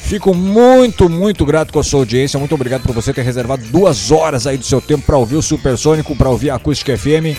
Fico 0.07 0.33
muito, 0.33 1.09
muito 1.09 1.45
grato 1.45 1.73
com 1.73 1.79
a 1.79 1.83
sua 1.83 1.99
audiência. 1.99 2.39
Muito 2.39 2.55
obrigado 2.55 2.83
por 2.83 2.93
você 2.93 3.13
ter 3.13 3.23
reservado 3.23 3.61
duas 3.65 4.09
horas 4.09 4.47
aí 4.47 4.57
do 4.57 4.63
seu 4.63 4.79
tempo 4.79 5.05
para 5.05 5.17
ouvir 5.17 5.35
o 5.35 5.41
Supersônico, 5.41 6.15
para 6.15 6.29
ouvir 6.29 6.49
a 6.49 6.55
Acústica 6.55 6.97
FM. 6.97 7.35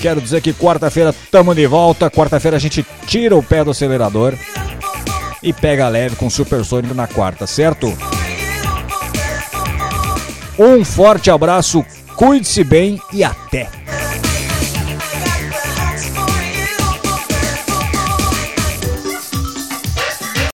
Quero 0.00 0.20
dizer 0.20 0.40
que 0.40 0.52
quarta-feira 0.52 1.10
estamos 1.10 1.56
de 1.56 1.66
volta. 1.66 2.08
Quarta-feira 2.08 2.56
a 2.56 2.60
gente 2.60 2.86
tira 3.08 3.34
o 3.34 3.42
pé 3.42 3.64
do 3.64 3.72
acelerador 3.72 4.34
e 5.42 5.52
pega 5.52 5.88
leve 5.88 6.14
com 6.14 6.28
o 6.28 6.30
Supersônico 6.30 6.94
na 6.94 7.08
quarta, 7.08 7.44
certo? 7.44 7.92
Um 10.56 10.84
forte 10.84 11.28
abraço, 11.28 11.84
cuide-se 12.14 12.62
bem 12.62 13.00
e 13.12 13.24
até! 13.24 13.75